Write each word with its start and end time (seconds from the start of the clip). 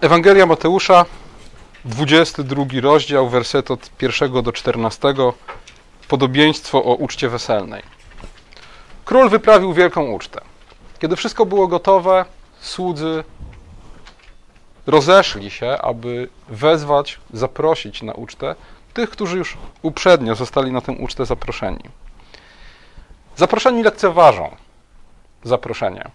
Ewangelia 0.00 0.46
Mateusza, 0.46 1.04
22 1.84 2.64
rozdział, 2.80 3.28
werset 3.28 3.70
od 3.70 3.90
1 4.02 4.42
do 4.42 4.52
14, 4.52 5.14
podobieństwo 6.08 6.84
o 6.84 6.94
uczcie 6.94 7.28
weselnej. 7.28 7.82
Król 9.04 9.28
wyprawił 9.28 9.72
wielką 9.72 10.10
ucztę. 10.10 10.40
Kiedy 10.98 11.16
wszystko 11.16 11.46
było 11.46 11.68
gotowe, 11.68 12.24
słudzy 12.60 13.24
rozeszli 14.86 15.50
się, 15.50 15.78
aby 15.82 16.28
wezwać, 16.48 17.20
zaprosić 17.32 18.02
na 18.02 18.12
ucztę 18.12 18.54
tych, 18.94 19.10
którzy 19.10 19.38
już 19.38 19.58
uprzednio 19.82 20.34
zostali 20.34 20.72
na 20.72 20.80
tę 20.80 20.92
ucztę 20.92 21.26
zaproszeni. 21.26 21.84
Zaproszeni 23.36 23.82
lekceważą 23.82 24.56
zaproszenie. 25.44 26.10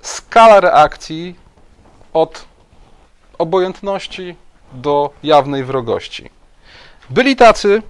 Skala 0.00 0.60
reakcji 0.60 1.34
od 2.12 2.44
obojętności 3.38 4.36
do 4.72 5.10
jawnej 5.22 5.64
wrogości. 5.64 6.30
Byli 7.10 7.36
tacy, 7.36 7.82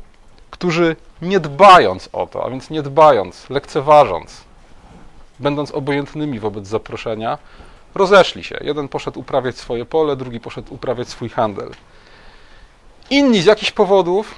którzy 0.51 0.97
nie 1.23 1.41
dbając 1.41 2.09
o 2.13 2.27
to, 2.27 2.45
a 2.45 2.51
więc 2.51 2.71
nie 2.71 2.83
dbając, 2.83 3.51
lekceważąc, 3.51 4.45
będąc 5.39 5.71
obojętnymi 5.71 6.41
wobec 6.41 6.67
zaproszenia, 6.67 7.39
rozeszli 7.95 8.45
się. 8.45 8.59
Jeden 8.61 8.89
poszedł 8.89 9.21
uprawiać 9.21 9.57
swoje 9.57 9.85
pole, 9.85 10.17
drugi 10.17 10.41
poszedł 10.41 10.75
uprawiać 10.75 11.09
swój 11.09 11.29
handel. 11.29 11.71
Inni 13.11 13.43
z 13.43 13.45
jakichś 13.45 13.71
powodów 13.71 14.35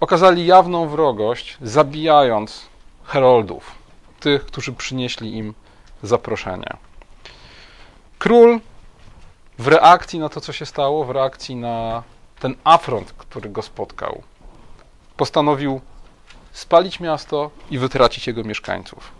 okazali 0.00 0.46
jawną 0.46 0.88
wrogość, 0.88 1.56
zabijając 1.62 2.66
heroldów, 3.04 3.72
tych, 4.20 4.44
którzy 4.44 4.72
przynieśli 4.72 5.36
im 5.36 5.54
zaproszenie. 6.02 6.76
Król 8.18 8.60
w 9.58 9.66
reakcji 9.66 10.18
na 10.18 10.28
to, 10.28 10.40
co 10.40 10.52
się 10.52 10.66
stało, 10.66 11.04
w 11.04 11.10
reakcji 11.10 11.56
na 11.56 12.02
ten 12.40 12.54
afront, 12.64 13.12
który 13.12 13.50
go 13.50 13.62
spotkał, 13.62 14.22
postanowił 15.16 15.80
spalić 16.52 17.00
miasto 17.00 17.50
i 17.70 17.78
wytracić 17.78 18.26
jego 18.26 18.44
mieszkańców. 18.44 19.12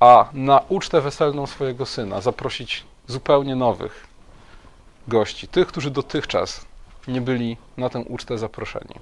A 0.00 0.28
na 0.32 0.60
ucztę 0.68 1.00
weselną 1.00 1.46
swojego 1.46 1.86
syna 1.86 2.20
zaprosić 2.20 2.84
zupełnie 3.06 3.56
nowych 3.56 4.06
gości, 5.08 5.48
tych, 5.48 5.68
którzy 5.68 5.90
dotychczas 5.90 6.66
nie 7.08 7.20
byli 7.20 7.56
na 7.76 7.88
tę 7.88 7.98
ucztę 7.98 8.38
zaproszeni. 8.38 8.94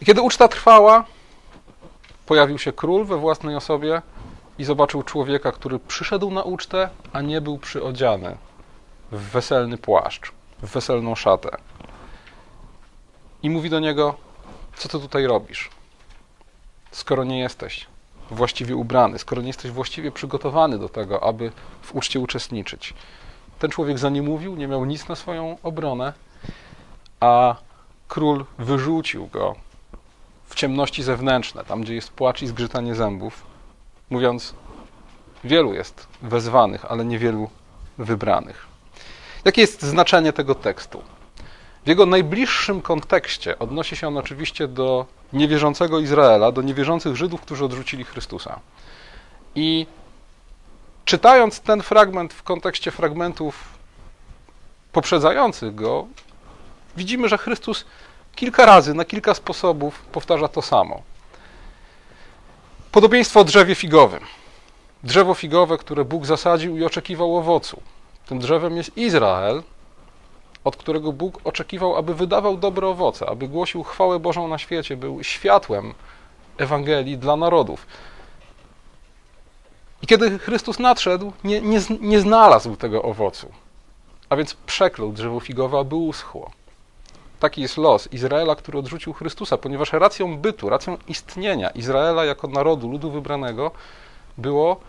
I 0.00 0.04
kiedy 0.04 0.22
uczta 0.22 0.48
trwała, 0.48 1.04
pojawił 2.26 2.58
się 2.58 2.72
król 2.72 3.04
we 3.04 3.16
własnej 3.16 3.56
osobie 3.56 4.02
i 4.58 4.64
zobaczył 4.64 5.02
człowieka, 5.02 5.52
który 5.52 5.78
przyszedł 5.78 6.30
na 6.30 6.42
ucztę, 6.42 6.88
a 7.12 7.20
nie 7.20 7.40
był 7.40 7.58
przyodziany 7.58 8.36
w 9.12 9.20
weselny 9.30 9.78
płaszcz, 9.78 10.32
w 10.62 10.72
weselną 10.72 11.14
szatę. 11.14 11.56
I 13.42 13.50
mówi 13.50 13.70
do 13.70 13.80
niego: 13.80 14.14
Co 14.76 14.88
ty 14.88 15.00
tutaj 15.00 15.26
robisz? 15.26 15.70
Skoro 16.90 17.24
nie 17.24 17.38
jesteś 17.40 17.86
właściwie 18.30 18.76
ubrany, 18.76 19.18
skoro 19.18 19.42
nie 19.42 19.46
jesteś 19.46 19.70
właściwie 19.70 20.12
przygotowany 20.12 20.78
do 20.78 20.88
tego, 20.88 21.22
aby 21.22 21.52
w 21.82 21.94
uczcie 21.94 22.20
uczestniczyć. 22.20 22.94
Ten 23.58 23.70
człowiek 23.70 23.98
za 23.98 24.10
nie 24.10 24.22
mówił, 24.22 24.56
nie 24.56 24.68
miał 24.68 24.84
nic 24.84 25.08
na 25.08 25.16
swoją 25.16 25.56
obronę, 25.62 26.12
a 27.20 27.56
król 28.08 28.44
wyrzucił 28.58 29.26
go 29.26 29.54
w 30.46 30.54
ciemności 30.54 31.02
zewnętrzne, 31.02 31.64
tam 31.64 31.82
gdzie 31.82 31.94
jest 31.94 32.10
płacz 32.10 32.42
i 32.42 32.46
zgrzytanie 32.46 32.94
zębów, 32.94 33.53
mówiąc: 34.14 34.54
Wielu 35.44 35.74
jest 35.74 36.06
wezwanych, 36.22 36.84
ale 36.84 37.04
niewielu 37.04 37.50
wybranych. 37.98 38.66
Jakie 39.44 39.60
jest 39.60 39.82
znaczenie 39.82 40.32
tego 40.32 40.54
tekstu? 40.54 41.02
W 41.84 41.88
jego 41.88 42.06
najbliższym 42.06 42.82
kontekście 42.82 43.58
odnosi 43.58 43.96
się 43.96 44.08
on 44.08 44.16
oczywiście 44.16 44.68
do 44.68 45.06
niewierzącego 45.32 46.00
Izraela, 46.00 46.52
do 46.52 46.62
niewierzących 46.62 47.16
Żydów, 47.16 47.40
którzy 47.40 47.64
odrzucili 47.64 48.04
Chrystusa. 48.04 48.60
I 49.54 49.86
czytając 51.04 51.60
ten 51.60 51.82
fragment 51.82 52.32
w 52.32 52.42
kontekście 52.42 52.90
fragmentów 52.90 53.64
poprzedzających 54.92 55.74
go, 55.74 56.06
widzimy, 56.96 57.28
że 57.28 57.38
Chrystus 57.38 57.84
kilka 58.34 58.66
razy, 58.66 58.94
na 58.94 59.04
kilka 59.04 59.34
sposobów 59.34 59.98
powtarza 60.12 60.48
to 60.48 60.62
samo. 60.62 61.02
Podobieństwo 62.94 63.40
o 63.40 63.44
drzewie 63.44 63.74
figowym. 63.74 64.20
Drzewo 65.04 65.34
figowe, 65.34 65.78
które 65.78 66.04
Bóg 66.04 66.26
zasadził 66.26 66.76
i 66.78 66.84
oczekiwał 66.84 67.36
owocu. 67.36 67.82
Tym 68.26 68.38
drzewem 68.38 68.76
jest 68.76 68.96
Izrael, 68.96 69.62
od 70.64 70.76
którego 70.76 71.12
Bóg 71.12 71.40
oczekiwał, 71.44 71.96
aby 71.96 72.14
wydawał 72.14 72.56
dobre 72.56 72.88
owoce, 72.88 73.26
aby 73.26 73.48
głosił 73.48 73.82
chwałę 73.82 74.18
Bożą 74.18 74.48
na 74.48 74.58
świecie, 74.58 74.96
był 74.96 75.24
światłem 75.24 75.94
Ewangelii 76.58 77.18
dla 77.18 77.36
narodów. 77.36 77.86
I 80.02 80.06
kiedy 80.06 80.38
Chrystus 80.38 80.78
nadszedł, 80.78 81.32
nie, 81.44 81.60
nie, 81.60 81.80
nie 82.00 82.20
znalazł 82.20 82.76
tego 82.76 83.02
owocu, 83.02 83.48
a 84.28 84.36
więc 84.36 84.54
przeklął 84.54 85.12
drzewo 85.12 85.40
figowe, 85.40 85.78
aby 85.78 85.94
uschło. 85.94 86.50
Taki 87.44 87.62
jest 87.62 87.76
los 87.76 88.12
Izraela, 88.12 88.56
który 88.56 88.78
odrzucił 88.78 89.12
Chrystusa, 89.12 89.58
ponieważ 89.58 89.92
racją 89.92 90.38
bytu, 90.38 90.68
racją 90.68 90.96
istnienia 91.08 91.70
Izraela 91.70 92.24
jako 92.24 92.48
narodu, 92.48 92.90
ludu 92.90 93.10
wybranego 93.10 93.70
było 94.38 94.80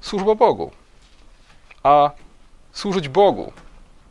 służba 0.00 0.34
Bogu. 0.34 0.70
A 1.82 2.10
służyć 2.72 3.08
Bogu 3.08 3.52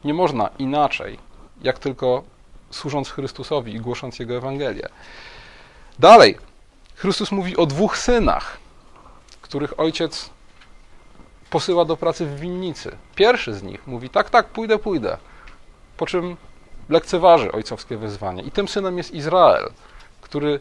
nie 0.03 0.13
można 0.13 0.49
inaczej, 0.59 1.19
jak 1.61 1.79
tylko 1.79 2.23
służąc 2.71 3.09
Chrystusowi 3.09 3.75
i 3.75 3.79
głosząc 3.79 4.19
Jego 4.19 4.35
Ewangelię. 4.35 4.89
Dalej, 5.99 6.37
Chrystus 6.95 7.31
mówi 7.31 7.57
o 7.57 7.66
dwóch 7.66 7.97
synach, 7.97 8.57
których 9.41 9.79
ojciec 9.79 10.29
posyła 11.49 11.85
do 11.85 11.97
pracy 11.97 12.25
w 12.25 12.39
winnicy. 12.39 12.97
Pierwszy 13.16 13.53
z 13.53 13.63
nich 13.63 13.87
mówi: 13.87 14.09
Tak, 14.09 14.29
tak, 14.29 14.45
pójdę, 14.47 14.79
pójdę. 14.79 15.17
Po 15.97 16.05
czym 16.05 16.37
lekceważy 16.90 17.51
ojcowskie 17.51 17.97
wezwanie. 17.97 18.44
I 18.44 18.51
tym 18.51 18.68
synem 18.68 18.97
jest 18.97 19.12
Izrael, 19.12 19.72
który 20.22 20.59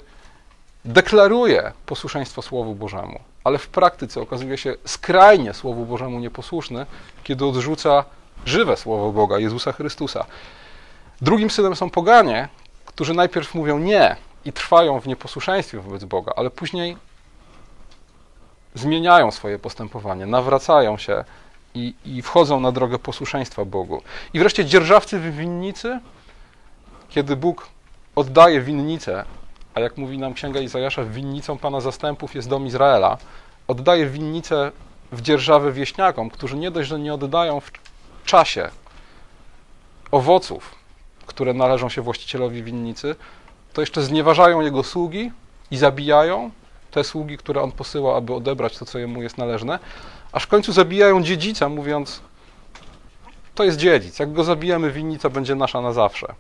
deklaruje 0.85 1.73
posłuszeństwo 1.87 2.43
Słowu 2.43 2.75
Bożemu, 2.75 3.21
ale 3.45 3.59
w 3.59 3.69
praktyce 3.69 4.21
okazuje 4.21 4.59
się 4.59 4.75
skrajnie 4.85 5.55
Słowu 5.55 5.87
Bożemu 5.87 6.21
nieposłuszny, 6.21 6.87
kiedy 7.25 7.47
odrzuca 7.47 8.05
żywe 8.47 8.77
Słowo 8.77 9.13
Boga, 9.13 9.39
Jezusa 9.39 9.73
Chrystusa. 9.73 10.25
Drugim 11.21 11.51
synem 11.51 11.77
są 11.77 11.91
poganie, 11.91 12.49
którzy 12.87 13.15
najpierw 13.15 13.55
mówią 13.55 13.79
nie 13.79 14.17
i 14.45 14.53
trwają 14.53 15.01
w 15.01 15.07
nieposłuszeństwie 15.07 15.81
wobec 15.81 16.05
Boga, 16.05 16.33
ale 16.37 16.51
później 16.51 16.97
zmieniają 18.75 19.31
swoje 19.31 19.59
postępowanie, 19.59 20.27
nawracają 20.27 20.99
się 20.99 21.25
i, 21.75 21.95
i 22.05 22.23
wchodzą 22.23 22.61
na 22.61 22.73
drogę 22.73 22.99
posłuszeństwa 22.99 23.65
Bogu. 23.65 24.03
I 24.35 24.39
wreszcie 24.39 24.65
dzierżawcy 24.65 25.21
winnicy, 25.21 26.01
kiedy 27.15 27.37
Bóg 27.37 27.69
oddaje 28.17 28.61
winnicę, 28.61 29.25
a 29.75 29.81
jak 29.81 29.97
mówi 29.97 30.19
nam 30.19 30.35
Księga 30.35 30.61
Izajasza, 30.61 31.05
winnicą 31.05 31.59
Pana 31.59 31.81
Zastępów 31.81 32.35
jest 32.35 32.49
dom 32.49 32.67
Izraela, 32.67 33.19
oddaje 33.69 34.07
winnicę 34.07 34.73
w 35.13 35.21
dzierżawę 35.21 35.73
wieśniakom, 35.73 36.31
którzy 36.31 36.57
nie 36.57 36.71
dość, 36.71 36.89
że 36.89 36.99
nie 36.99 37.15
oddają 37.15 37.61
w 37.61 37.71
czasie 38.25 38.69
owoców, 40.11 40.75
które 41.27 41.55
należą 41.55 41.89
się 41.89 42.03
właścicielowi 42.03 42.63
winnicy, 42.63 43.17
to 43.73 43.81
jeszcze 43.81 44.03
znieważają 44.03 44.61
jego 44.61 44.83
sługi 44.83 45.33
i 45.71 45.77
zabijają 45.77 46.51
te 46.91 47.05
sługi, 47.05 47.39
które 47.39 47.63
on 47.63 47.73
posyła, 47.73 48.17
aby 48.17 48.35
odebrać 48.35 48.79
to, 48.79 48.85
co 48.85 48.99
jemu 48.99 49.23
jest 49.23 49.39
należne, 49.39 49.79
aż 50.33 50.43
w 50.43 50.49
końcu 50.49 50.73
zabijają 50.73 51.23
dziedzica, 51.23 51.69
mówiąc: 51.69 52.21
To 53.55 53.65
jest 53.65 53.79
dziedzic, 53.79 54.19
jak 54.19 54.33
go 54.33 54.45
zabijemy, 54.45 54.91
winnica 54.91 55.31
będzie 55.31 55.55
nasza 55.55 55.81
na 55.81 55.93
zawsze. 55.93 56.35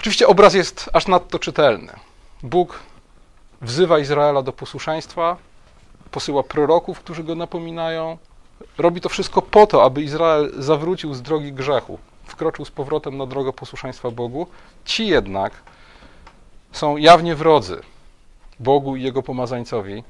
Oczywiście 0.00 0.26
obraz 0.26 0.54
jest 0.54 0.90
aż 0.92 1.06
nadto 1.06 1.38
czytelny. 1.38 1.92
Bóg 2.42 2.78
wzywa 3.60 3.98
Izraela 3.98 4.42
do 4.42 4.52
posłuszeństwa, 4.52 5.36
posyła 6.10 6.42
proroków, 6.42 7.00
którzy 7.00 7.24
go 7.24 7.34
napominają. 7.34 8.18
Robi 8.78 9.00
to 9.00 9.08
wszystko 9.08 9.42
po 9.42 9.66
to, 9.66 9.84
aby 9.84 10.02
Izrael 10.02 10.52
zawrócił 10.58 11.14
z 11.14 11.22
drogi 11.22 11.52
grzechu, 11.52 11.98
wkroczył 12.24 12.64
z 12.64 12.70
powrotem 12.70 13.16
na 13.16 13.26
drogę 13.26 13.52
posłuszeństwa 13.52 14.10
Bogu. 14.10 14.46
Ci 14.84 15.06
jednak 15.06 15.52
są 16.72 16.96
jawnie 16.96 17.34
wrodzy 17.34 17.80
Bogu 18.60 18.96
i 18.96 19.02
jego 19.02 19.22
pomazańcowi. 19.22 20.04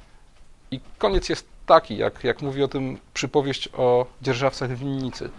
I 0.70 0.80
koniec 0.98 1.28
jest 1.28 1.46
taki, 1.66 1.96
jak, 1.96 2.24
jak 2.24 2.42
mówi 2.42 2.62
o 2.62 2.68
tym 2.68 2.98
przypowieść 3.14 3.68
o 3.76 4.06
dzierżawcach 4.22 4.76
winnicy. 4.76 5.30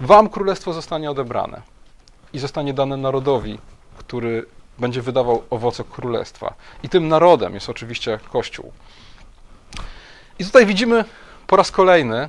Wam 0.00 0.28
królestwo 0.28 0.72
zostanie 0.72 1.10
odebrane 1.10 1.73
i 2.34 2.38
zostanie 2.38 2.74
dane 2.74 2.96
narodowi, 2.96 3.58
który 3.98 4.46
będzie 4.78 5.02
wydawał 5.02 5.42
owoce 5.50 5.84
królestwa. 5.84 6.54
I 6.82 6.88
tym 6.88 7.08
narodem 7.08 7.54
jest 7.54 7.68
oczywiście 7.68 8.18
Kościół. 8.32 8.72
I 10.38 10.44
tutaj 10.44 10.66
widzimy 10.66 11.04
po 11.46 11.56
raz 11.56 11.70
kolejny 11.70 12.28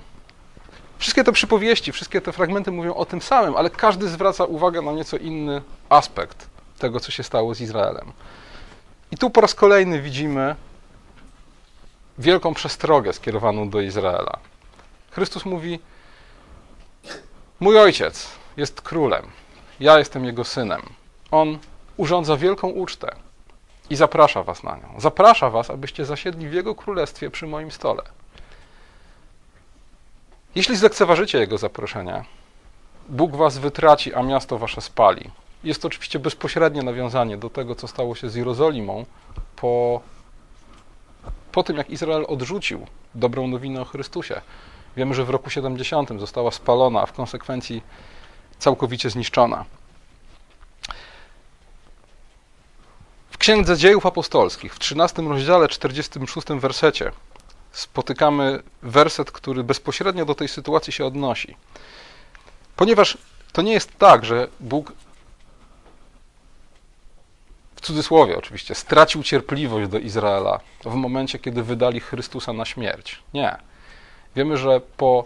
wszystkie 0.98 1.24
te 1.24 1.32
przypowieści, 1.32 1.92
wszystkie 1.92 2.22
te 2.22 2.32
fragmenty 2.32 2.72
mówią 2.72 2.94
o 2.94 3.06
tym 3.06 3.22
samym, 3.22 3.56
ale 3.56 3.70
każdy 3.70 4.08
zwraca 4.08 4.46
uwagę 4.46 4.82
na 4.82 4.92
nieco 4.92 5.18
inny 5.18 5.62
aspekt 5.90 6.48
tego, 6.80 7.00
co 7.00 7.12
się 7.12 7.24
stało 7.24 7.56
z 7.56 7.62
Izraelem. 7.62 8.12
I 9.12 9.18
tu 9.18 9.30
po 9.30 9.42
raz 9.42 9.56
kolejny 9.56 10.02
widzimy 10.02 10.56
wielką 12.18 12.54
przestrogę 12.54 13.14
skierowaną 13.14 13.70
do 13.70 13.82
Izraela. 13.82 14.40
Chrystus 15.12 15.46
mówi: 15.46 15.80
Mój 17.60 17.80
ojciec 17.80 18.28
jest 18.58 18.82
królem, 18.82 19.26
ja 19.80 20.00
jestem 20.00 20.26
jego 20.26 20.44
synem. 20.44 20.82
On 21.32 21.58
urządza 21.98 22.38
wielką 22.38 22.68
ucztę 22.68 23.16
i 23.90 23.96
zaprasza 23.96 24.44
was 24.44 24.64
na 24.64 24.76
nią. 24.76 24.96
Zaprasza 24.98 25.50
was, 25.50 25.70
abyście 25.70 26.06
zasiedli 26.06 26.50
w 26.50 26.54
jego 26.54 26.76
królestwie 26.76 27.30
przy 27.30 27.48
moim 27.48 27.72
stole. 27.72 28.04
Jeśli 30.56 30.76
zlekceważycie 30.76 31.40
jego 31.40 31.58
zaproszenie, 31.58 32.24
Bóg 33.10 33.36
was 33.36 33.58
wytraci, 33.58 34.14
a 34.14 34.24
miasto 34.24 34.58
wasze 34.58 34.82
spali. 34.82 35.32
Jest 35.64 35.82
to 35.82 35.88
oczywiście 35.88 36.20
bezpośrednie 36.20 36.82
nawiązanie 36.82 37.38
do 37.38 37.50
tego, 37.50 37.76
co 37.76 37.88
stało 37.88 38.16
się 38.16 38.30
z 38.30 38.36
Jerozolimą 38.36 39.06
po, 39.56 40.02
po 41.52 41.64
tym, 41.64 41.78
jak 41.78 41.90
Izrael 41.90 42.26
odrzucił 42.28 42.88
dobrą 43.16 43.48
nowinę 43.48 43.82
o 43.82 43.86
Chrystusie. 43.86 44.42
Wiemy, 44.98 45.14
że 45.14 45.26
w 45.26 45.30
roku 45.30 45.50
70 45.50 46.10
została 46.20 46.52
spalona, 46.52 47.02
a 47.02 47.06
w 47.06 47.14
konsekwencji 47.14 47.84
całkowicie 48.60 49.10
zniszczona. 49.10 49.66
W 53.30 53.38
Księdze 53.38 53.78
Dziejów 53.78 54.06
Apostolskich, 54.06 54.76
w 54.76 54.80
13 54.80 55.22
rozdziale, 55.22 55.68
46 55.68 56.48
wersecie, 56.48 57.12
spotykamy 57.72 58.64
werset, 58.82 59.32
który 59.32 59.64
bezpośrednio 59.64 60.26
do 60.26 60.36
tej 60.36 60.48
sytuacji 60.48 60.94
się 60.94 61.06
odnosi. 61.06 61.58
Ponieważ 62.76 63.18
to 63.52 63.62
nie 63.62 63.74
jest 63.74 63.98
tak, 63.98 64.26
że 64.26 64.48
Bóg 64.60 64.94
w 67.76 67.82
cudzysłowie 67.82 68.38
oczywiście 68.38 68.76
stracił 68.76 69.24
cierpliwość 69.24 69.90
do 69.90 70.00
Izraela 70.00 70.60
w 70.86 70.94
momencie, 70.94 71.40
kiedy 71.40 71.64
wydali 71.64 72.00
Chrystusa 72.00 72.54
na 72.54 72.66
śmierć. 72.66 73.24
Nie. 73.34 73.58
Wiemy, 74.36 74.58
że 74.58 74.82
po 74.98 75.26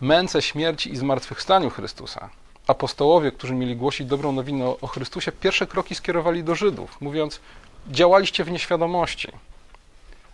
męce 0.00 0.42
śmierci 0.42 0.92
i 0.92 0.96
zmartwychwstaniu 0.96 1.70
Chrystusa 1.70 2.30
apostołowie, 2.70 3.32
którzy 3.32 3.54
mieli 3.54 3.76
głosić 3.76 4.06
dobrą 4.06 4.32
nowinę 4.32 4.74
o 4.80 4.86
Chrystusie, 4.86 5.32
pierwsze 5.32 5.66
kroki 5.66 5.94
skierowali 5.94 6.44
do 6.44 6.54
Żydów, 6.54 7.00
mówiąc: 7.00 7.40
działaliście 7.88 8.44
w 8.44 8.50
nieświadomości. 8.50 9.32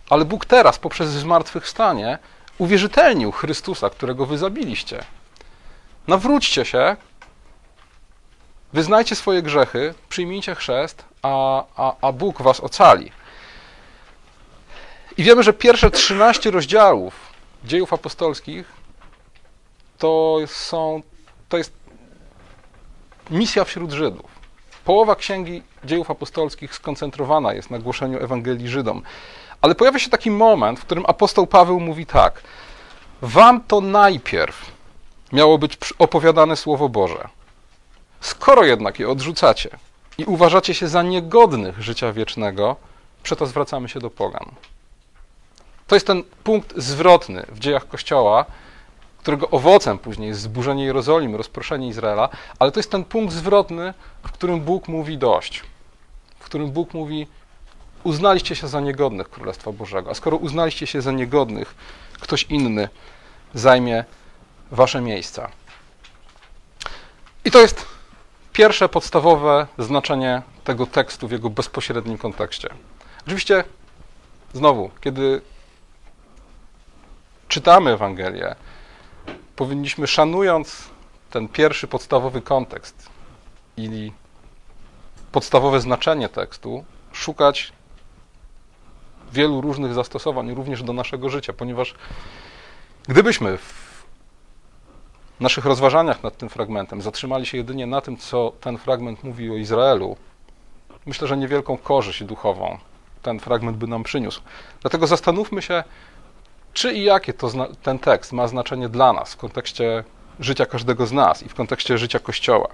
Ale 0.09 0.25
Bóg 0.25 0.45
teraz, 0.45 0.79
poprzez 0.79 1.09
zmartwychwstanie, 1.09 2.17
uwierzytelnił 2.57 3.31
Chrystusa, 3.31 3.89
którego 3.89 4.25
wy 4.25 4.37
zabiliście. 4.37 5.03
Nawróćcie 6.07 6.65
się, 6.65 6.95
wyznajcie 8.73 9.15
swoje 9.15 9.41
grzechy, 9.41 9.93
przyjmijcie 10.09 10.55
chrzest, 10.55 11.05
a, 11.21 11.63
a, 11.75 11.95
a 12.01 12.11
Bóg 12.11 12.41
was 12.41 12.59
ocali. 12.59 13.11
I 15.17 15.23
wiemy, 15.23 15.43
że 15.43 15.53
pierwsze 15.53 15.91
13 15.91 16.51
rozdziałów 16.51 17.13
dziejów 17.63 17.93
apostolskich 17.93 18.71
to 19.97 20.37
są, 20.47 21.01
to 21.49 21.57
jest 21.57 21.73
misja 23.29 23.63
wśród 23.63 23.91
Żydów. 23.91 24.25
Połowa 24.85 25.15
księgi 25.15 25.63
dziejów 25.83 26.11
apostolskich 26.11 26.75
skoncentrowana 26.75 27.53
jest 27.53 27.71
na 27.71 27.79
głoszeniu 27.79 28.23
Ewangelii 28.23 28.69
Żydom. 28.69 29.01
Ale 29.61 29.75
pojawia 29.75 29.99
się 29.99 30.09
taki 30.09 30.31
moment, 30.31 30.79
w 30.79 30.85
którym 30.85 31.05
apostoł 31.07 31.47
Paweł 31.47 31.79
mówi 31.79 32.05
tak: 32.05 32.41
Wam 33.21 33.61
to 33.61 33.81
najpierw 33.81 34.71
miało 35.33 35.57
być 35.57 35.77
opowiadane 35.99 36.55
Słowo 36.55 36.89
Boże. 36.89 37.27
Skoro 38.21 38.63
jednak 38.63 38.99
je 38.99 39.09
odrzucacie 39.09 39.69
i 40.17 40.25
uważacie 40.25 40.73
się 40.73 40.87
za 40.87 41.03
niegodnych 41.03 41.81
życia 41.81 42.13
wiecznego, 42.13 42.75
przeto 43.23 43.45
zwracamy 43.45 43.89
się 43.89 43.99
do 43.99 44.09
Pogan. 44.09 44.45
To 45.87 45.95
jest 45.95 46.07
ten 46.07 46.23
punkt 46.43 46.73
zwrotny 46.77 47.45
w 47.49 47.59
dziejach 47.59 47.87
Kościoła, 47.87 48.45
którego 49.27 49.49
owocem 49.49 49.97
później 49.97 50.27
jest 50.27 50.41
zburzenie 50.41 50.85
Jerozolimy, 50.85 51.37
rozproszenie 51.37 51.87
Izraela, 51.87 52.29
ale 52.59 52.71
to 52.71 52.79
jest 52.79 52.91
ten 52.91 53.03
punkt 53.03 53.33
zwrotny, 53.33 53.93
w 54.23 54.31
którym 54.31 54.61
Bóg 54.61 54.87
mówi 54.87 55.17
dość. 55.17 55.63
W 56.39 56.45
którym 56.45 56.71
Bóg 56.71 56.93
mówi, 56.93 57.27
uznaliście 58.03 58.55
się 58.55 58.67
za 58.67 58.79
niegodnych 58.79 59.29
Królestwa 59.29 59.71
Bożego, 59.71 60.11
a 60.11 60.13
skoro 60.13 60.37
uznaliście 60.37 60.87
się 60.87 61.01
za 61.01 61.11
niegodnych, 61.11 61.75
ktoś 62.19 62.43
inny 62.43 62.89
zajmie 63.53 64.05
wasze 64.71 65.01
miejsca. 65.01 65.51
I 67.45 67.51
to 67.51 67.59
jest 67.59 67.85
pierwsze 68.53 68.89
podstawowe 68.89 69.67
znaczenie 69.77 70.41
tego 70.63 70.85
tekstu 70.85 71.27
w 71.27 71.31
jego 71.31 71.49
bezpośrednim 71.49 72.17
kontekście. 72.17 72.69
Oczywiście, 73.25 73.63
znowu, 74.53 74.91
kiedy 75.01 75.41
czytamy 77.47 77.91
Ewangelię, 77.91 78.55
powinniśmy, 79.57 80.07
szanując 80.07 80.89
ten 81.29 81.47
pierwszy 81.47 81.87
podstawowy 81.87 82.41
kontekst 82.41 83.09
i 83.77 84.11
podstawowe 85.31 85.81
znaczenie 85.81 86.29
tekstu, 86.29 86.83
szukać 87.11 87.73
wielu 89.31 89.61
różnych 89.61 89.93
zastosowań 89.93 90.53
również 90.53 90.83
do 90.83 90.93
naszego 90.93 91.29
życia, 91.29 91.53
ponieważ 91.53 91.95
gdybyśmy 93.07 93.57
w 93.57 93.97
naszych 95.39 95.65
rozważaniach 95.65 96.23
nad 96.23 96.37
tym 96.37 96.49
fragmentem 96.49 97.01
zatrzymali 97.01 97.45
się 97.45 97.57
jedynie 97.57 97.87
na 97.87 98.01
tym, 98.01 98.17
co 98.17 98.51
ten 98.61 98.77
fragment 98.77 99.23
mówi 99.23 99.51
o 99.51 99.55
Izraelu, 99.55 100.17
myślę, 101.05 101.27
że 101.27 101.37
niewielką 101.37 101.77
korzyść 101.77 102.23
duchową 102.23 102.77
ten 103.21 103.39
fragment 103.39 103.77
by 103.77 103.87
nam 103.87 104.03
przyniósł. 104.03 104.41
Dlatego 104.81 105.07
zastanówmy 105.07 105.61
się, 105.61 105.83
czy 106.77 106.93
i 106.93 107.03
jakie 107.03 107.33
to 107.33 107.49
ten 107.83 107.99
tekst 107.99 108.33
ma 108.33 108.47
znaczenie 108.47 108.89
dla 108.89 109.13
nas 109.13 109.33
w 109.33 109.37
kontekście 109.37 110.03
życia 110.39 110.65
każdego 110.65 111.05
z 111.05 111.11
nas 111.11 111.43
i 111.43 111.49
w 111.49 111.55
kontekście 111.55 111.97
życia 111.97 112.19
Kościoła. 112.19 112.67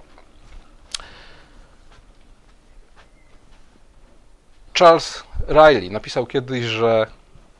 Charles 4.78 5.24
Riley 5.48 5.90
napisał 5.90 6.26
kiedyś, 6.26 6.64
że 6.64 7.06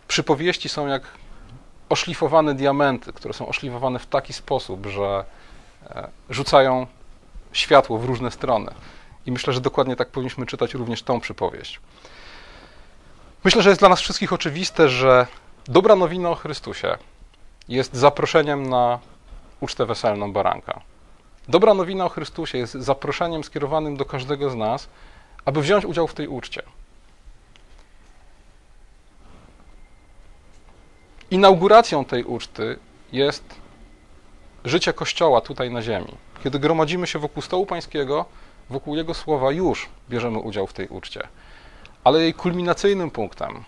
przypowieści 0.08 0.68
są 0.68 0.86
jak 0.86 1.02
oszlifowane 1.88 2.54
diamenty, 2.54 3.12
które 3.12 3.34
są 3.34 3.48
oszlifowane 3.48 3.98
w 3.98 4.06
taki 4.06 4.32
sposób, 4.32 4.86
że 4.86 5.24
e, 5.86 6.08
rzucają 6.30 6.86
światło 7.52 7.98
w 7.98 8.04
różne 8.04 8.30
strony. 8.30 8.70
I 9.26 9.32
myślę, 9.32 9.52
że 9.52 9.60
dokładnie 9.60 9.96
tak 9.96 10.08
powinniśmy 10.08 10.46
czytać 10.46 10.74
również 10.74 11.02
tą 11.02 11.20
przypowieść. 11.20 11.80
Myślę, 13.44 13.62
że 13.62 13.68
jest 13.68 13.80
dla 13.80 13.88
nas 13.88 14.00
wszystkich 14.00 14.32
oczywiste, 14.32 14.88
że 14.88 15.26
dobra 15.68 15.96
nowina 15.96 16.30
o 16.30 16.34
Chrystusie 16.34 16.98
jest 17.68 17.94
zaproszeniem 17.94 18.68
na 18.68 18.98
ucztę 19.60 19.86
weselną 19.86 20.32
baranka. 20.32 20.80
Dobra 21.48 21.74
nowina 21.74 22.04
o 22.04 22.08
Chrystusie 22.08 22.58
jest 22.58 22.74
zaproszeniem 22.74 23.44
skierowanym 23.44 23.96
do 23.96 24.04
każdego 24.04 24.50
z 24.50 24.54
nas, 24.54 24.88
aby 25.44 25.62
wziąć 25.62 25.84
udział 25.84 26.06
w 26.06 26.14
tej 26.14 26.28
uczcie. 26.28 26.62
Inauguracją 31.30 32.04
tej 32.04 32.24
uczty 32.24 32.78
jest 33.12 33.44
życie 34.64 34.92
Kościoła 34.92 35.40
tutaj 35.40 35.70
na 35.70 35.82
ziemi. 35.82 36.14
Kiedy 36.44 36.58
gromadzimy 36.58 37.06
się 37.06 37.18
wokół 37.18 37.42
stołu 37.42 37.66
pańskiego, 37.66 38.24
wokół 38.70 38.96
Jego 38.96 39.14
słowa, 39.14 39.52
już 39.52 39.88
bierzemy 40.10 40.38
udział 40.38 40.66
w 40.66 40.72
tej 40.72 40.88
uczcie. 40.88 41.28
Ale 42.04 42.20
jej 42.20 42.34
kulminacyjnym 42.34 43.10
punktem 43.10 43.64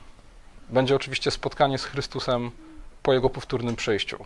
będzie 0.68 0.96
oczywiście 0.96 1.30
spotkanie 1.30 1.78
z 1.78 1.84
Chrystusem 1.84 2.50
po 3.02 3.12
Jego 3.12 3.30
powtórnym 3.30 3.76
przyjściu. 3.76 4.24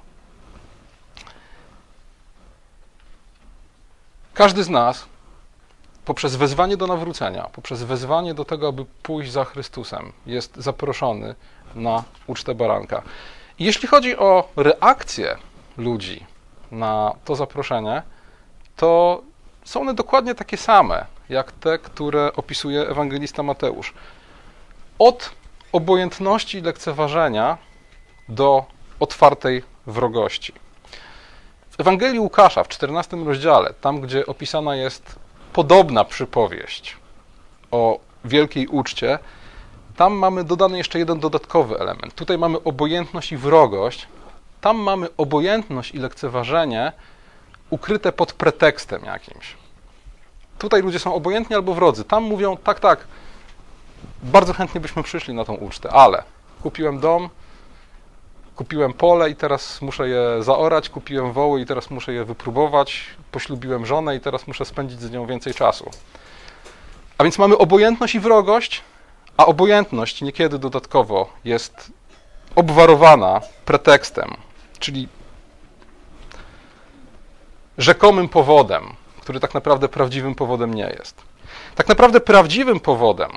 Każdy 4.35 4.65
z 4.65 4.69
nas 4.69 5.07
poprzez 6.05 6.37
wezwanie 6.37 6.77
do 6.77 6.87
nawrócenia, 6.87 7.49
poprzez 7.53 7.83
wezwanie 7.83 8.35
do 8.35 8.45
tego, 8.45 8.69
aby 8.69 8.85
pójść 9.03 9.33
za 9.33 9.45
Chrystusem, 9.45 10.13
jest 10.27 10.57
zaproszony 10.57 11.35
na 11.75 12.05
ucztę 12.27 12.55
baranka. 12.55 13.03
Jeśli 13.59 13.89
chodzi 13.89 14.17
o 14.17 14.49
reakcję 14.57 15.37
ludzi 15.77 16.27
na 16.71 17.15
to 17.25 17.37
zaproszenie, 17.37 18.03
to 18.77 19.23
są 19.65 19.81
one 19.81 19.95
dokładnie 19.95 20.35
takie 20.35 20.57
same, 20.57 21.07
jak 21.29 21.53
te, 21.53 21.79
które 21.79 22.33
opisuje 22.33 22.89
ewangelista 22.89 23.43
Mateusz. 23.43 23.95
Od 24.99 25.31
obojętności 25.73 26.59
i 26.59 26.61
lekceważenia 26.61 27.59
do 28.29 28.65
otwartej 29.01 29.63
wrogości. 29.87 30.53
W 31.71 31.81
Ewangelii 31.81 32.21
Łukasza 32.21 32.65
w 32.65 32.69
14 32.69 33.17
rozdziale, 33.17 33.75
tam 33.81 34.01
gdzie 34.01 34.27
opisana 34.27 34.77
jest 34.77 35.19
podobna 35.53 36.05
przypowieść 36.05 36.97
o 37.71 38.01
wielkiej 38.25 38.67
uczcie, 38.67 39.19
tam 39.97 40.13
mamy 40.13 40.45
dodany 40.45 40.79
jeszcze 40.79 40.99
jeden 40.99 41.21
dodatkowy 41.21 41.79
element. 41.79 42.15
Tutaj 42.15 42.39
mamy 42.39 42.63
obojętność 42.63 43.33
i 43.33 43.37
wrogość 43.37 44.07
Tam 44.61 44.77
mamy 44.77 45.09
obojętność 45.17 45.95
i 45.95 45.99
lekceważenie 45.99 46.93
ukryte 47.71 48.13
pod 48.13 48.33
pretekstem 48.33 49.05
jakimś. 49.05 49.57
Tutaj 50.59 50.83
ludzie 50.83 50.99
są 50.99 51.15
obojętni 51.15 51.57
albo 51.57 51.75
wrodzy. 51.75 52.05
Tam 52.05 52.25
mówią, 52.25 52.57
tak, 52.57 52.81
tak, 52.81 53.05
bardzo 54.23 54.53
chętnie 54.53 54.81
byśmy 54.81 55.03
przyszli 55.03 55.35
na 55.35 55.45
tą 55.45 55.55
ucztę, 55.55 55.91
ale 55.91 56.23
kupiłem 56.63 57.01
dom, 57.01 57.29
kupiłem 58.57 58.93
pole 58.93 59.31
i 59.31 59.37
teraz 59.37 59.83
muszę 59.83 60.09
je 60.09 60.43
zaorać, 60.43 60.89
kupiłem 60.89 61.33
woły 61.33 61.61
i 61.61 61.67
teraz 61.67 61.91
muszę 61.91 62.13
je 62.13 62.25
wypróbować, 62.25 63.07
poślubiłem 63.33 63.87
żonę 63.87 64.17
i 64.17 64.21
teraz 64.21 64.47
muszę 64.47 64.65
spędzić 64.65 65.01
z 65.01 65.11
nią 65.11 65.27
więcej 65.27 65.55
czasu. 65.55 65.91
A 67.19 67.25
więc 67.25 67.39
mamy 67.39 67.59
obojętność 67.59 68.15
i 68.15 68.21
wrogość, 68.21 68.83
a 69.37 69.47
obojętność 69.47 70.23
niekiedy 70.23 70.59
dodatkowo 70.59 71.29
jest 71.45 71.93
obwarowana 72.55 73.41
pretekstem, 73.65 74.37
czyli 74.79 75.09
rzekomym 77.79 78.29
powodem, 78.29 78.85
który 79.21 79.41
tak 79.41 79.55
naprawdę 79.55 79.89
prawdziwym 79.89 80.35
powodem 80.35 80.75
nie 80.75 80.97
jest. 80.99 81.23
Tak 81.75 81.89
naprawdę 81.89 82.21
prawdziwym 82.21 82.81
powodem, 82.81 83.31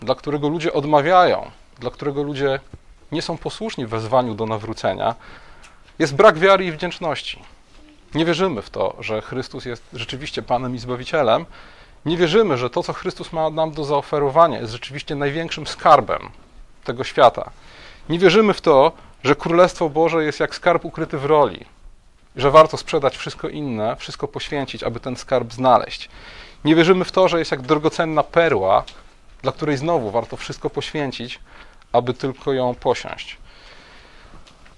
dla 0.00 0.14
którego 0.14 0.48
ludzie 0.48 0.72
odmawiają, 0.72 1.50
dla 1.80 1.90
którego 1.90 2.22
ludzie 2.22 2.60
nie 3.12 3.22
są 3.22 3.38
posłuszni 3.38 3.86
wezwaniu 3.86 4.34
do 4.34 4.46
nawrócenia, 4.46 5.14
jest 5.98 6.14
brak 6.14 6.38
wiary 6.38 6.64
i 6.64 6.72
wdzięczności. 6.72 7.42
Nie 8.14 8.24
wierzymy 8.24 8.62
w 8.62 8.70
to, 8.70 8.96
że 9.00 9.22
Chrystus 9.22 9.64
jest 9.64 9.82
rzeczywiście 9.92 10.42
Panem 10.42 10.74
i 10.74 10.78
Zbawicielem. 10.78 11.46
Nie 12.06 12.16
wierzymy, 12.16 12.58
że 12.58 12.70
to, 12.70 12.82
co 12.82 12.92
Chrystus 12.92 13.32
ma 13.32 13.50
nam 13.50 13.70
do 13.70 13.84
zaoferowania, 13.84 14.58
jest 14.58 14.72
rzeczywiście 14.72 15.14
największym 15.14 15.66
skarbem 15.66 16.28
tego 16.84 17.04
świata. 17.04 17.50
Nie 18.08 18.18
wierzymy 18.18 18.54
w 18.54 18.60
to, 18.60 18.92
że 19.24 19.36
Królestwo 19.36 19.88
Boże 19.88 20.24
jest 20.24 20.40
jak 20.40 20.54
skarb 20.54 20.84
ukryty 20.84 21.18
w 21.18 21.24
roli, 21.24 21.64
że 22.36 22.50
warto 22.50 22.76
sprzedać 22.76 23.16
wszystko 23.16 23.48
inne, 23.48 23.96
wszystko 23.96 24.28
poświęcić, 24.28 24.82
aby 24.82 25.00
ten 25.00 25.16
skarb 25.16 25.52
znaleźć. 25.52 26.08
Nie 26.64 26.74
wierzymy 26.74 27.04
w 27.04 27.12
to, 27.12 27.28
że 27.28 27.38
jest 27.38 27.50
jak 27.50 27.62
drogocenna 27.62 28.22
perła, 28.22 28.84
dla 29.42 29.52
której 29.52 29.76
znowu 29.76 30.10
warto 30.10 30.36
wszystko 30.36 30.70
poświęcić, 30.70 31.40
aby 31.92 32.14
tylko 32.14 32.52
ją 32.52 32.74
posiąść. 32.74 33.36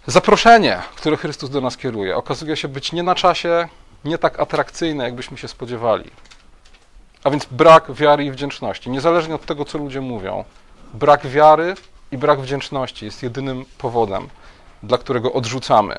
Zaproszenie, 0.06 0.82
które 0.96 1.16
Chrystus 1.16 1.50
do 1.50 1.60
nas 1.60 1.76
kieruje, 1.76 2.16
okazuje 2.16 2.56
się 2.56 2.68
być 2.68 2.92
nie 2.92 3.02
na 3.02 3.14
czasie, 3.14 3.68
nie 4.04 4.18
tak 4.18 4.40
atrakcyjne, 4.40 5.04
jakbyśmy 5.04 5.38
się 5.38 5.48
spodziewali. 5.48 6.10
A 7.24 7.30
więc 7.30 7.46
brak 7.50 7.92
wiary 7.92 8.24
i 8.24 8.30
wdzięczności, 8.30 8.90
niezależnie 8.90 9.34
od 9.34 9.46
tego, 9.46 9.64
co 9.64 9.78
ludzie 9.78 10.00
mówią, 10.00 10.44
brak 10.94 11.26
wiary 11.26 11.74
i 12.12 12.18
brak 12.18 12.40
wdzięczności 12.40 13.04
jest 13.04 13.22
jedynym 13.22 13.64
powodem, 13.78 14.28
dla 14.82 14.98
którego 14.98 15.32
odrzucamy 15.32 15.98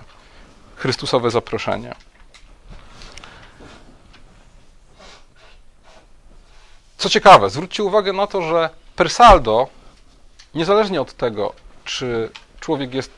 Chrystusowe 0.75 1.31
zaproszenie. 1.31 1.95
Co 7.01 7.09
ciekawe, 7.09 7.49
zwróćcie 7.49 7.83
uwagę 7.83 8.13
na 8.13 8.27
to, 8.27 8.41
że 8.41 8.69
Persaldo 8.95 9.67
niezależnie 10.55 11.01
od 11.01 11.13
tego, 11.13 11.53
czy 11.85 12.29
człowiek 12.59 12.93
jest 12.93 13.11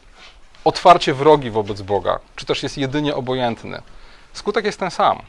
otwarcie 0.65 1.13
wrogi 1.13 1.51
wobec 1.51 1.81
Boga, 1.81 2.19
czy 2.35 2.45
też 2.45 2.63
jest 2.63 2.77
jedynie 2.77 3.15
obojętny, 3.15 3.81
skutek 4.33 4.65
jest 4.65 4.79
ten 4.79 4.91
sam. 4.91 5.21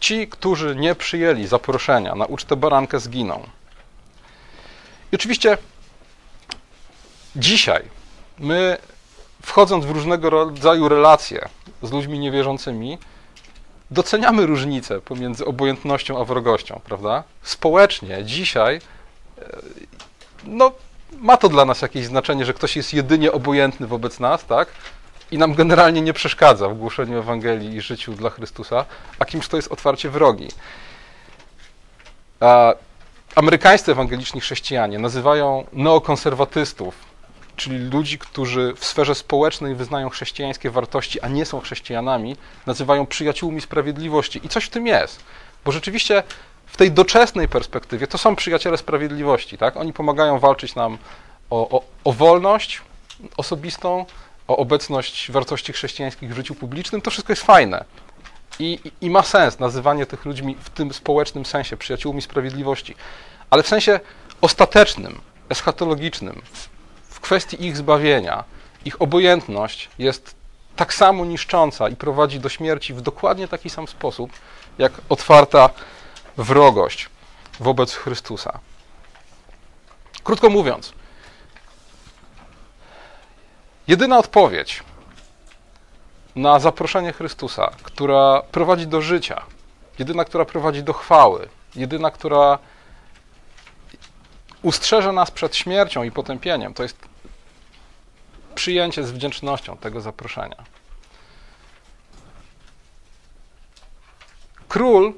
Ci, 0.00 0.28
którzy 0.28 0.76
nie 0.76 0.94
przyjęli 0.94 1.46
zaproszenia 1.46 2.14
na 2.14 2.26
ucztę 2.26 2.56
barankę, 2.56 3.00
zginą. 3.00 3.46
I 5.12 5.14
oczywiście 5.14 5.58
dzisiaj 7.36 7.82
my, 8.38 8.78
wchodząc 9.42 9.84
w 9.84 9.90
różnego 9.90 10.30
rodzaju 10.30 10.88
relacje 10.88 11.48
z 11.82 11.92
ludźmi 11.92 12.18
niewierzącymi, 12.18 12.98
doceniamy 13.90 14.46
różnicę 14.46 15.00
pomiędzy 15.00 15.44
obojętnością 15.44 16.20
a 16.20 16.24
wrogością, 16.24 16.80
prawda? 16.84 17.24
Społecznie 17.42 18.24
dzisiaj 18.24 18.80
no, 20.44 20.72
ma 21.12 21.36
to 21.36 21.48
dla 21.48 21.64
nas 21.64 21.82
jakieś 21.82 22.06
znaczenie, 22.06 22.44
że 22.44 22.54
ktoś 22.54 22.76
jest 22.76 22.94
jedynie 22.94 23.32
obojętny 23.32 23.86
wobec 23.86 24.20
nas, 24.20 24.44
tak? 24.44 24.68
I 25.30 25.38
nam 25.38 25.54
generalnie 25.54 26.00
nie 26.00 26.12
przeszkadza 26.12 26.68
w 26.68 26.78
głoszeniu 26.78 27.18
Ewangelii 27.18 27.76
i 27.76 27.80
życiu 27.80 28.12
dla 28.12 28.30
Chrystusa, 28.30 28.84
a 29.18 29.24
kimś 29.24 29.48
to 29.48 29.56
jest 29.56 29.72
otwarcie 29.72 30.10
wrogi. 30.10 30.48
Amerykańscy 33.34 33.92
ewangeliczni 33.92 34.40
chrześcijanie 34.40 34.98
nazywają 34.98 35.66
neokonserwatystów, 35.72 36.94
czyli 37.56 37.78
ludzi, 37.78 38.18
którzy 38.18 38.74
w 38.76 38.84
sferze 38.84 39.14
społecznej 39.14 39.74
wyznają 39.74 40.08
chrześcijańskie 40.08 40.70
wartości, 40.70 41.20
a 41.20 41.28
nie 41.28 41.46
są 41.46 41.60
chrześcijanami, 41.60 42.36
nazywają 42.66 43.06
przyjaciółmi 43.06 43.60
sprawiedliwości. 43.60 44.40
I 44.46 44.48
coś 44.48 44.64
w 44.64 44.70
tym 44.70 44.86
jest, 44.86 45.20
bo 45.64 45.72
rzeczywiście 45.72 46.22
w 46.66 46.76
tej 46.76 46.92
doczesnej 46.92 47.48
perspektywie 47.48 48.06
to 48.06 48.18
są 48.18 48.36
przyjaciele 48.36 48.76
sprawiedliwości, 48.76 49.58
tak? 49.58 49.76
Oni 49.76 49.92
pomagają 49.92 50.38
walczyć 50.38 50.74
nam 50.74 50.98
o, 51.50 51.68
o, 51.78 51.84
o 52.04 52.12
wolność 52.12 52.82
osobistą, 53.36 54.06
o 54.48 54.56
obecność 54.56 55.30
wartości 55.30 55.72
chrześcijańskich 55.72 56.32
w 56.32 56.36
życiu 56.36 56.54
publicznym. 56.54 57.00
To 57.00 57.10
wszystko 57.10 57.32
jest 57.32 57.42
fajne. 57.42 57.84
I, 58.58 58.80
i, 59.00 59.10
ma 59.10 59.22
sens 59.22 59.58
nazywanie 59.58 60.06
tych 60.06 60.24
ludźmi 60.24 60.56
w 60.60 60.70
tym 60.70 60.92
społecznym 60.92 61.46
sensie 61.46 61.76
przyjaciółmi 61.76 62.22
sprawiedliwości, 62.22 62.94
ale 63.50 63.62
w 63.62 63.68
sensie 63.68 64.00
ostatecznym, 64.40 65.20
eschatologicznym, 65.48 66.42
kwestii 67.26 67.66
ich 67.66 67.76
zbawienia, 67.76 68.44
ich 68.84 69.02
obojętność 69.02 69.88
jest 69.98 70.34
tak 70.76 70.94
samo 70.94 71.24
niszcząca 71.24 71.88
i 71.88 71.96
prowadzi 71.96 72.40
do 72.40 72.48
śmierci 72.48 72.94
w 72.94 73.00
dokładnie 73.00 73.48
taki 73.48 73.70
sam 73.70 73.88
sposób, 73.88 74.30
jak 74.78 74.92
otwarta 75.08 75.70
wrogość 76.36 77.08
wobec 77.60 77.94
Chrystusa. 77.94 78.58
Krótko 80.24 80.50
mówiąc, 80.50 80.92
jedyna 83.88 84.18
odpowiedź 84.18 84.82
na 86.36 86.58
zaproszenie 86.58 87.12
Chrystusa, 87.12 87.70
która 87.82 88.42
prowadzi 88.52 88.86
do 88.86 89.00
życia, 89.00 89.42
jedyna, 89.98 90.24
która 90.24 90.44
prowadzi 90.44 90.82
do 90.82 90.92
chwały, 90.92 91.48
jedyna, 91.74 92.10
która 92.10 92.58
ustrzeże 94.62 95.12
nas 95.12 95.30
przed 95.30 95.56
śmiercią 95.56 96.02
i 96.02 96.10
potępieniem, 96.10 96.74
to 96.74 96.82
jest 96.82 97.15
przyjęcie 98.56 99.04
z 99.04 99.10
wdzięcznością 99.10 99.76
tego 99.76 100.00
zaproszenia. 100.00 100.64
Król 104.68 105.14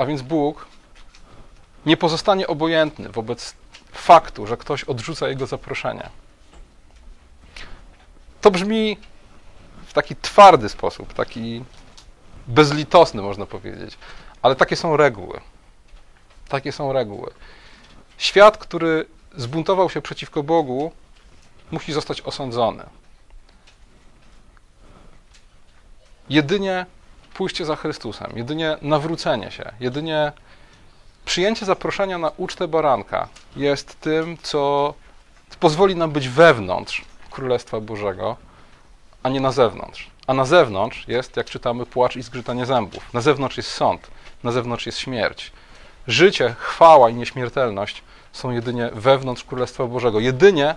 a 0.00 0.06
więc 0.06 0.22
Bóg 0.22 0.66
nie 1.86 1.96
pozostanie 1.96 2.46
obojętny 2.46 3.08
wobec 3.08 3.54
faktu, 3.92 4.46
że 4.46 4.56
ktoś 4.56 4.84
odrzuca 4.84 5.28
jego 5.28 5.46
zaproszenie. 5.46 6.10
To 8.40 8.50
brzmi 8.50 8.98
w 9.86 9.92
taki 9.92 10.16
twardy 10.16 10.68
sposób, 10.68 11.14
taki 11.14 11.64
bezlitosny, 12.46 13.22
można 13.22 13.46
powiedzieć, 13.46 13.98
ale 14.42 14.56
takie 14.56 14.76
są 14.76 14.96
reguły. 14.96 15.40
Takie 16.48 16.72
są 16.72 16.92
reguły. 16.92 17.30
Świat, 18.18 18.58
który 18.58 19.06
zbuntował 19.36 19.90
się 19.90 20.02
przeciwko 20.02 20.42
Bogu, 20.42 20.92
musi 21.70 21.92
zostać 21.92 22.20
osądzony. 22.20 22.84
Jedynie 26.28 26.86
pójście 27.34 27.64
za 27.64 27.76
Chrystusem, 27.76 28.32
jedynie 28.36 28.76
nawrócenie 28.82 29.50
się, 29.50 29.72
jedynie 29.80 30.32
przyjęcie 31.24 31.66
zaproszenia 31.66 32.18
na 32.18 32.30
ucztę 32.36 32.68
baranka 32.68 33.28
jest 33.56 34.00
tym, 34.00 34.38
co 34.42 34.94
pozwoli 35.60 35.96
nam 35.96 36.10
być 36.10 36.28
wewnątrz 36.28 37.04
Królestwa 37.30 37.80
Bożego, 37.80 38.36
a 39.22 39.28
nie 39.28 39.40
na 39.40 39.52
zewnątrz. 39.52 40.10
A 40.26 40.34
na 40.34 40.44
zewnątrz 40.44 41.08
jest, 41.08 41.36
jak 41.36 41.50
czytamy, 41.50 41.86
płacz 41.86 42.16
i 42.16 42.22
zgrzytanie 42.22 42.66
zębów. 42.66 43.14
Na 43.14 43.20
zewnątrz 43.20 43.56
jest 43.56 43.70
sąd, 43.70 44.10
na 44.44 44.52
zewnątrz 44.52 44.86
jest 44.86 44.98
śmierć. 44.98 45.52
Życie, 46.06 46.54
chwała 46.58 47.10
i 47.10 47.14
nieśmiertelność 47.14 48.02
są 48.32 48.50
jedynie 48.50 48.90
wewnątrz 48.92 49.44
Królestwa 49.44 49.86
Bożego. 49.86 50.20
Jedynie 50.20 50.74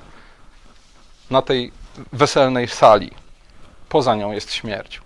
na 1.33 1.41
tej 1.41 1.71
weselnej 2.13 2.67
sali. 2.67 3.11
Poza 3.89 4.15
nią 4.15 4.31
jest 4.31 4.53
śmierć. 4.53 5.01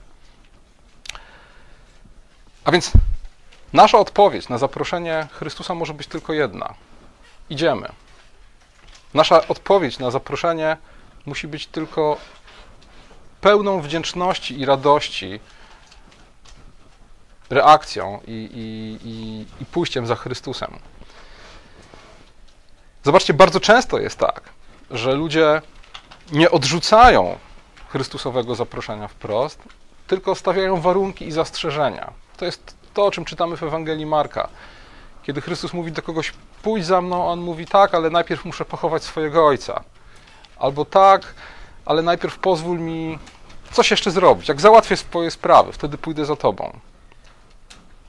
A 2.66 2.72
więc 2.72 2.92
nasza 3.74 3.98
odpowiedź 3.98 4.50
na 4.50 4.58
zaproszenie 4.58 5.28
Chrystusa 5.32 5.74
może 5.76 5.94
być 5.94 6.08
tylko 6.08 6.34
jedna. 6.34 6.74
Idziemy. 7.50 7.90
Nasza 9.14 9.48
odpowiedź 9.48 10.00
na 10.00 10.12
zaproszenie 10.12 10.78
musi 11.26 11.48
być 11.48 11.68
tylko 11.68 12.18
pełną 13.42 13.82
wdzięczności 13.82 14.60
i 14.60 14.66
radości 14.66 15.40
reakcją 17.50 18.20
i, 18.28 18.32
i, 18.32 19.08
i, 19.10 19.46
i 19.62 19.66
pójściem 19.66 20.08
za 20.08 20.16
Chrystusem. 20.16 20.80
Zobaczcie, 23.04 23.34
bardzo 23.34 23.60
często 23.60 24.00
jest 24.00 24.20
tak, 24.20 24.42
że 24.92 25.14
ludzie 25.14 25.62
nie 26.32 26.52
odrzucają 26.52 27.38
Chrystusowego 27.90 28.56
zaproszenia 28.56 29.08
wprost, 29.08 29.60
tylko 30.08 30.36
stawiają 30.36 30.82
warunki 30.82 31.28
i 31.28 31.32
zastrzeżenia. 31.32 32.12
To 32.38 32.46
jest 32.46 32.76
to, 32.94 33.06
o 33.06 33.12
czym 33.12 33.26
czytamy 33.26 33.58
w 33.58 33.64
Ewangelii 33.64 34.06
Marka. 34.06 34.50
Kiedy 35.24 35.42
Chrystus 35.42 35.74
mówi 35.74 35.92
do 35.92 36.02
kogoś, 36.02 36.34
pójdź 36.64 36.86
za 36.86 37.02
mną, 37.02 37.28
on 37.28 37.40
mówi 37.40 37.66
tak, 37.66 37.96
ale 37.96 38.10
najpierw 38.10 38.46
muszę 38.46 38.66
pochować 38.66 39.04
swojego 39.04 39.48
ojca. 39.48 39.84
Albo 40.60 40.86
tak, 40.86 41.34
ale 41.86 42.02
najpierw 42.02 42.40
pozwól 42.40 42.80
mi 42.80 43.20
coś 43.72 43.92
jeszcze 43.92 44.12
zrobić. 44.12 44.48
Jak 44.48 44.62
załatwię 44.62 44.98
swoje 44.98 45.32
sprawy, 45.32 45.72
wtedy 45.72 45.98
pójdę 45.98 46.26
za 46.26 46.36
tobą. 46.36 46.80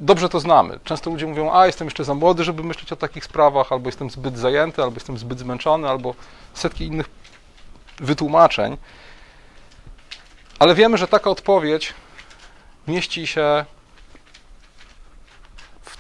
Dobrze 0.01 0.29
to 0.29 0.41
znamy. 0.41 0.81
Często 0.85 1.11
ludzie 1.11 1.27
mówią, 1.27 1.53
a 1.53 1.67
jestem 1.67 1.87
jeszcze 1.87 2.05
za 2.05 2.15
młody, 2.15 2.45
żeby 2.45 2.63
myśleć 2.63 2.93
o 2.93 2.97
takich 2.97 3.25
sprawach, 3.25 3.73
albo 3.73 3.89
jestem 3.89 4.11
zbyt 4.11 4.39
zajęty, 4.39 4.83
albo 4.83 4.95
jestem 4.97 5.19
zbyt 5.19 5.39
zmęczony, 5.39 5.89
albo 5.89 6.15
setki 6.55 6.85
innych 6.85 7.11
wytłumaczeń. 8.01 8.77
Ale 10.59 10.75
wiemy, 10.75 10.99
że 10.99 11.09
taka 11.09 11.31
odpowiedź 11.31 11.95
mieści 12.89 13.27
się 13.27 13.65
w, 15.83 15.97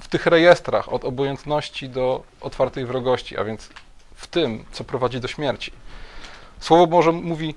w 0.00 0.08
tych 0.08 0.26
rejestrach 0.26 0.92
od 0.92 1.04
obojętności 1.04 1.88
do 1.88 2.22
otwartej 2.40 2.86
wrogości, 2.86 3.38
a 3.38 3.44
więc 3.44 3.68
w 4.14 4.26
tym, 4.26 4.64
co 4.72 4.84
prowadzi 4.84 5.20
do 5.20 5.28
śmierci. 5.28 5.72
Słowo 6.60 6.86
Boże 6.86 7.12
mówi: 7.12 7.54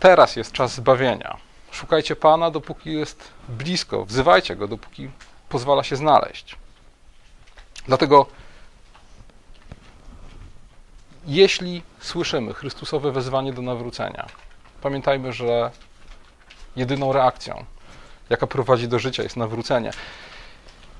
Teraz 0.00 0.36
jest 0.36 0.52
czas 0.52 0.74
zbawienia. 0.74 1.36
Szukajcie 1.70 2.16
Pana, 2.16 2.50
dopóki 2.50 2.92
jest 2.92 3.28
blisko. 3.48 4.04
Wzywajcie 4.04 4.56
go, 4.56 4.68
dopóki 4.68 5.10
pozwala 5.48 5.84
się 5.84 5.96
znaleźć. 5.96 6.56
Dlatego, 7.86 8.26
jeśli 11.26 11.82
słyszymy 12.00 12.54
Chrystusowe 12.54 13.12
wezwanie 13.12 13.52
do 13.52 13.62
nawrócenia, 13.62 14.26
pamiętajmy, 14.82 15.32
że 15.32 15.70
jedyną 16.76 17.12
reakcją, 17.12 17.64
jaka 18.30 18.46
prowadzi 18.46 18.88
do 18.88 18.98
życia, 18.98 19.22
jest 19.22 19.36
nawrócenie. 19.36 19.90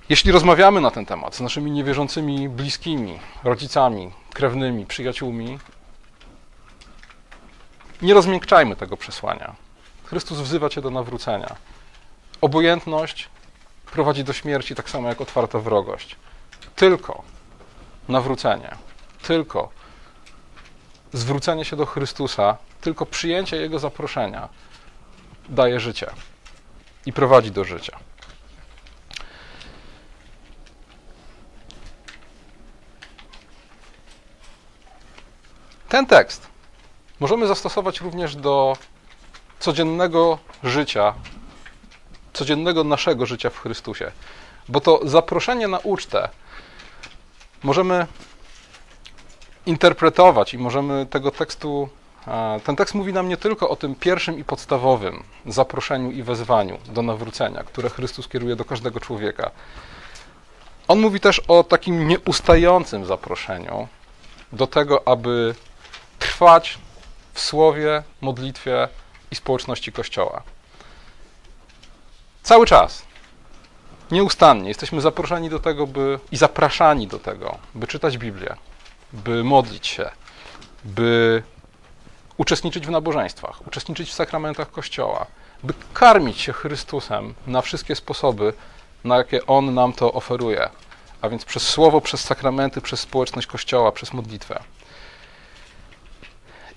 Jeśli 0.08 0.32
rozmawiamy 0.32 0.80
na 0.80 0.90
ten 0.90 1.06
temat 1.06 1.34
z 1.34 1.40
naszymi 1.40 1.70
niewierzącymi 1.70 2.48
bliskimi, 2.48 3.18
rodzicami, 3.44 4.10
krewnymi, 4.32 4.86
przyjaciółmi, 4.86 5.58
nie 8.02 8.14
rozmiękczajmy 8.14 8.76
tego 8.76 8.96
przesłania. 8.96 9.54
Chrystus 10.04 10.38
wzywa 10.38 10.68
cię 10.68 10.80
do 10.80 10.90
nawrócenia. 10.90 11.56
Obojętność 12.40 13.28
prowadzi 13.92 14.24
do 14.24 14.32
śmierci 14.32 14.74
tak 14.74 14.90
samo 14.90 15.08
jak 15.08 15.20
otwarta 15.20 15.58
wrogość. 15.58 16.16
Tylko 16.76 17.22
nawrócenie, 18.08 18.70
tylko 19.22 19.68
zwrócenie 21.12 21.64
się 21.64 21.76
do 21.76 21.86
Chrystusa, 21.86 22.56
tylko 22.80 23.06
przyjęcie 23.06 23.56
Jego 23.56 23.78
zaproszenia 23.78 24.48
daje 25.48 25.80
życie 25.80 26.10
i 27.06 27.12
prowadzi 27.12 27.50
do 27.50 27.64
życia. 27.64 27.98
Ten 35.88 36.06
tekst 36.06 36.46
możemy 37.20 37.46
zastosować 37.46 38.00
również 38.00 38.36
do 38.36 38.76
codziennego 39.58 40.38
życia, 40.64 41.14
codziennego 42.32 42.84
naszego 42.84 43.26
życia 43.26 43.50
w 43.50 43.58
Chrystusie. 43.58 44.12
Bo 44.68 44.80
to 44.80 45.00
zaproszenie 45.04 45.68
na 45.68 45.78
ucztę 45.78 46.28
możemy 47.62 48.06
interpretować 49.70 50.54
i 50.54 50.58
możemy 50.58 51.06
tego 51.06 51.30
tekstu. 51.30 51.88
Ten 52.64 52.76
tekst 52.76 52.94
mówi 52.94 53.12
nam 53.12 53.28
nie 53.28 53.36
tylko 53.36 53.68
o 53.68 53.76
tym 53.76 53.94
pierwszym 53.94 54.38
i 54.38 54.44
podstawowym 54.44 55.22
zaproszeniu 55.46 56.10
i 56.10 56.22
wezwaniu 56.22 56.78
do 56.88 57.02
nawrócenia, 57.02 57.64
które 57.64 57.90
Chrystus 57.90 58.28
kieruje 58.28 58.56
do 58.56 58.64
każdego 58.64 59.00
człowieka. 59.00 59.50
On 60.88 61.00
mówi 61.00 61.20
też 61.20 61.38
o 61.48 61.64
takim 61.64 62.08
nieustającym 62.08 63.06
zaproszeniu 63.06 63.88
do 64.52 64.66
tego, 64.66 65.08
aby 65.08 65.54
trwać 66.18 66.78
w 67.32 67.40
słowie, 67.40 68.02
modlitwie 68.20 68.88
i 69.30 69.34
społeczności 69.36 69.92
Kościoła. 69.92 70.42
Cały 72.42 72.66
czas, 72.66 73.02
nieustannie 74.10 74.68
jesteśmy 74.68 75.00
zaproszeni 75.00 75.50
do 75.50 75.58
tego, 75.58 75.86
by 75.86 76.18
i 76.32 76.36
zapraszani 76.36 77.06
do 77.06 77.18
tego, 77.18 77.58
by 77.74 77.86
czytać 77.86 78.18
Biblię, 78.18 78.56
by 79.12 79.44
modlić 79.44 79.86
się, 79.86 80.10
by 80.84 81.42
uczestniczyć 82.36 82.86
w 82.86 82.90
nabożeństwach, 82.90 83.66
uczestniczyć 83.66 84.10
w 84.10 84.14
sakramentach 84.14 84.70
Kościoła, 84.70 85.26
by 85.62 85.74
karmić 85.94 86.40
się 86.40 86.52
Chrystusem 86.52 87.34
na 87.46 87.60
wszystkie 87.62 87.96
sposoby, 87.96 88.52
na 89.04 89.16
jakie 89.16 89.46
On 89.46 89.74
nam 89.74 89.92
to 89.92 90.12
oferuje, 90.12 90.70
a 91.20 91.28
więc 91.28 91.44
przez 91.44 91.68
słowo, 91.68 92.00
przez 92.00 92.20
sakramenty, 92.20 92.80
przez 92.80 93.00
społeczność 93.00 93.46
Kościoła, 93.46 93.92
przez 93.92 94.12
modlitwę. 94.12 94.62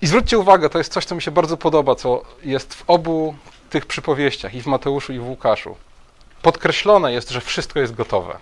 I 0.02 0.06
zwróćcie 0.06 0.38
uwagę, 0.38 0.70
to 0.70 0.78
jest 0.78 0.92
coś, 0.92 1.04
co 1.04 1.14
mi 1.14 1.22
się 1.22 1.30
bardzo 1.30 1.56
podoba, 1.56 1.94
co 1.94 2.22
jest 2.42 2.74
w 2.74 2.84
obu 2.86 3.34
tych 3.70 3.86
przypowieściach, 3.86 4.54
i 4.54 4.62
w 4.62 4.66
Mateuszu, 4.66 5.12
i 5.12 5.18
w 5.18 5.28
Łukaszu. 5.28 5.76
Podkreślone 6.42 7.12
jest, 7.12 7.30
że 7.30 7.40
wszystko 7.40 7.80
jest 7.80 7.94
gotowe. 7.94 8.38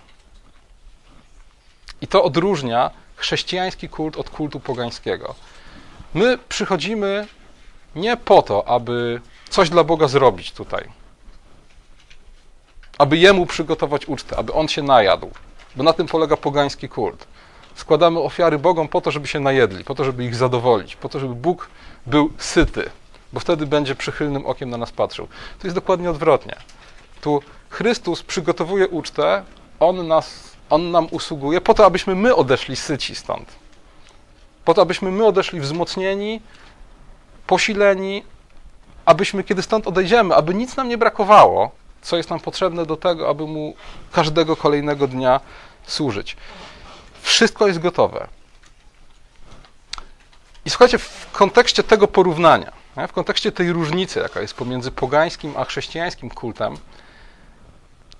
I 2.01 2.07
to 2.07 2.23
odróżnia 2.23 2.91
chrześcijański 3.15 3.89
kult 3.89 4.17
od 4.17 4.29
kultu 4.29 4.59
pogańskiego. 4.59 5.35
My 6.13 6.37
przychodzimy 6.49 7.27
nie 7.95 8.17
po 8.17 8.41
to, 8.41 8.67
aby 8.67 9.21
coś 9.49 9.69
dla 9.69 9.83
Boga 9.83 10.07
zrobić 10.07 10.51
tutaj, 10.51 10.89
aby 12.97 13.17
Jemu 13.17 13.45
przygotować 13.45 14.05
ucztę, 14.05 14.37
aby 14.37 14.53
On 14.53 14.67
się 14.67 14.83
najadł, 14.83 15.31
bo 15.75 15.83
na 15.83 15.93
tym 15.93 16.07
polega 16.07 16.37
pogański 16.37 16.89
kult 16.89 17.27
składamy 17.75 18.19
ofiary 18.19 18.59
Bogom 18.59 18.87
po 18.87 19.01
to, 19.01 19.11
żeby 19.11 19.27
się 19.27 19.39
najedli, 19.39 19.83
po 19.83 19.95
to, 19.95 20.03
żeby 20.03 20.25
ich 20.25 20.35
zadowolić, 20.35 20.95
po 20.95 21.09
to, 21.09 21.19
żeby 21.19 21.35
Bóg 21.35 21.69
był 22.05 22.31
syty, 22.37 22.89
bo 23.33 23.39
wtedy 23.39 23.67
będzie 23.67 23.95
przychylnym 23.95 24.45
okiem 24.45 24.69
na 24.69 24.77
nas 24.77 24.91
patrzył. 24.91 25.27
To 25.59 25.67
jest 25.67 25.75
dokładnie 25.75 26.09
odwrotnie. 26.09 26.55
Tu 27.21 27.41
Chrystus 27.69 28.23
przygotowuje 28.23 28.87
ucztę, 28.87 29.43
On, 29.79 30.07
nas, 30.07 30.52
on 30.73 30.91
nam 30.91 31.07
usługuje 31.11 31.61
po 31.61 31.73
to, 31.73 31.85
abyśmy 31.85 32.15
my 32.15 32.35
odeszli 32.35 32.75
syci 32.75 33.15
stąd. 33.15 33.55
Po 34.65 34.73
to, 34.73 34.81
abyśmy 34.81 35.11
my 35.11 35.25
odeszli 35.25 35.59
wzmocnieni, 35.59 36.41
posileni, 37.47 38.23
abyśmy, 39.05 39.43
kiedy 39.43 39.61
stąd 39.61 39.87
odejdziemy, 39.87 40.35
aby 40.35 40.53
nic 40.53 40.75
nam 40.75 40.89
nie 40.89 40.97
brakowało, 40.97 41.71
co 42.01 42.17
jest 42.17 42.29
nam 42.29 42.39
potrzebne 42.39 42.85
do 42.85 42.97
tego, 42.97 43.29
aby 43.29 43.47
Mu 43.47 43.75
każdego 44.11 44.55
kolejnego 44.55 45.07
dnia 45.07 45.39
służyć. 45.87 46.37
Wszystko 47.21 47.67
jest 47.67 47.79
gotowe. 47.79 48.27
I 50.65 50.69
słuchajcie, 50.69 50.97
w 50.97 51.31
kontekście 51.31 51.83
tego 51.83 52.07
porównania, 52.07 52.71
w 53.07 53.11
kontekście 53.11 53.51
tej 53.51 53.71
różnicy, 53.71 54.19
jaka 54.19 54.41
jest 54.41 54.53
pomiędzy 54.53 54.91
pogańskim 54.91 55.53
a 55.57 55.65
chrześcijańskim 55.65 56.29
kultem, 56.29 56.77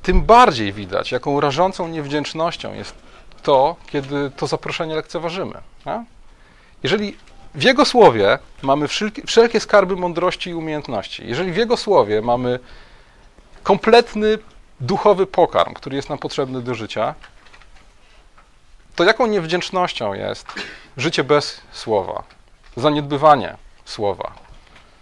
tym 0.03 0.21
bardziej 0.21 0.73
widać, 0.73 1.11
jaką 1.11 1.39
rażącą 1.39 1.87
niewdzięcznością 1.87 2.73
jest 2.73 2.95
to, 3.43 3.75
kiedy 3.87 4.31
to 4.37 4.47
zaproszenie 4.47 4.95
lekceważymy. 4.95 5.53
Jeżeli 6.83 7.17
w 7.55 7.63
Jego 7.63 7.85
słowie 7.85 8.39
mamy 8.61 8.87
wszelkie 9.27 9.59
skarby 9.59 9.95
mądrości 9.95 10.49
i 10.49 10.53
umiejętności, 10.53 11.27
jeżeli 11.27 11.51
w 11.51 11.57
Jego 11.57 11.77
słowie 11.77 12.21
mamy 12.21 12.59
kompletny 13.63 14.37
duchowy 14.79 15.27
pokarm, 15.27 15.73
który 15.73 15.95
jest 15.95 16.09
nam 16.09 16.17
potrzebny 16.17 16.61
do 16.61 16.75
życia, 16.75 17.15
to 18.95 19.03
jaką 19.03 19.27
niewdzięcznością 19.27 20.13
jest 20.13 20.47
życie 20.97 21.23
bez 21.23 21.61
słowa, 21.71 22.23
zaniedbywanie 22.77 23.57
słowa. 23.85 24.33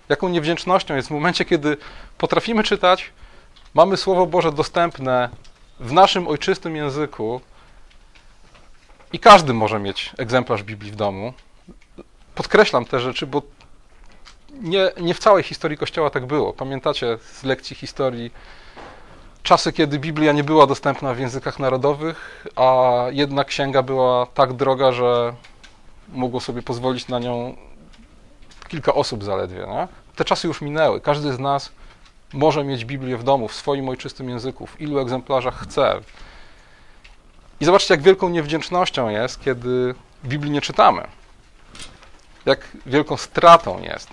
Jaką 0.09 0.29
niewdzięcznością 0.29 0.95
jest 0.95 1.07
w 1.07 1.11
momencie, 1.11 1.45
kiedy 1.45 1.77
potrafimy 2.17 2.63
czytać, 2.63 3.09
mamy 3.73 3.97
Słowo 3.97 4.25
Boże 4.25 4.51
dostępne 4.51 5.29
w 5.79 5.91
naszym 5.91 6.27
ojczystym 6.27 6.75
języku 6.75 7.41
i 9.13 9.19
każdy 9.19 9.53
może 9.53 9.79
mieć 9.79 10.11
egzemplarz 10.17 10.63
Biblii 10.63 10.91
w 10.91 10.95
domu. 10.95 11.33
Podkreślam 12.35 12.85
te 12.85 12.99
rzeczy, 12.99 13.27
bo 13.27 13.41
nie, 14.51 14.91
nie 15.01 15.13
w 15.13 15.19
całej 15.19 15.43
historii 15.43 15.77
Kościoła 15.77 16.09
tak 16.09 16.25
było. 16.25 16.53
Pamiętacie 16.53 17.17
z 17.33 17.43
lekcji 17.43 17.75
historii 17.75 18.31
czasy, 19.43 19.73
kiedy 19.73 19.99
Biblia 19.99 20.31
nie 20.31 20.43
była 20.43 20.67
dostępna 20.67 21.13
w 21.13 21.19
językach 21.19 21.59
narodowych, 21.59 22.47
a 22.55 22.93
jedna 23.11 23.43
księga 23.43 23.83
była 23.83 24.25
tak 24.25 24.53
droga, 24.53 24.91
że 24.91 25.33
mogło 26.09 26.39
sobie 26.39 26.61
pozwolić 26.61 27.07
na 27.07 27.19
nią 27.19 27.55
kilka 28.67 28.93
osób 28.93 29.23
zaledwie. 29.23 29.59
Nie? 29.67 29.87
Te 30.15 30.25
czasy 30.25 30.47
już 30.47 30.61
minęły. 30.61 31.01
Każdy 31.01 31.33
z 31.33 31.39
nas 31.39 31.71
może 32.33 32.63
mieć 32.63 32.85
Biblię 32.85 33.17
w 33.17 33.23
domu, 33.23 33.47
w 33.47 33.53
swoim 33.53 33.89
ojczystym 33.89 34.29
języku, 34.29 34.67
w 34.67 34.81
ilu 34.81 34.99
egzemplarzach 34.99 35.63
chce. 35.63 35.99
I 37.59 37.65
zobaczcie, 37.65 37.93
jak 37.93 38.01
wielką 38.01 38.29
niewdzięcznością 38.29 39.09
jest, 39.09 39.43
kiedy 39.43 39.95
Biblii 40.25 40.51
nie 40.51 40.61
czytamy. 40.61 41.07
Jak 42.45 42.67
wielką 42.85 43.17
stratą 43.17 43.81
jest, 43.81 44.09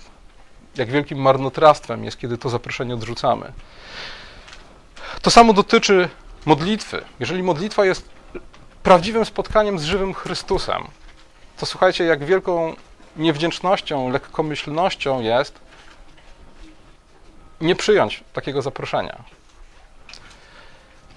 jak 0.75 0.89
wielkim 0.89 1.17
marnotrawstwem 1.21 2.03
jest, 2.03 2.17
kiedy 2.17 2.37
to 2.37 2.49
zaproszenie 2.49 2.93
odrzucamy. 2.93 3.51
To 5.21 5.31
samo 5.31 5.53
dotyczy 5.53 6.09
modlitwy. 6.45 7.05
Jeżeli 7.19 7.43
modlitwa 7.43 7.85
jest 7.85 8.09
prawdziwym 8.83 9.25
spotkaniem 9.25 9.79
z 9.79 9.83
żywym 9.83 10.13
Chrystusem, 10.13 10.83
to 11.57 11.65
słuchajcie, 11.65 12.03
jak 12.03 12.23
wielką 12.23 12.75
niewdzięcznością, 13.17 14.09
lekkomyślnością 14.09 15.21
jest 15.21 15.59
nie 17.61 17.75
przyjąć 17.75 18.23
takiego 18.33 18.61
zaproszenia. 18.61 19.23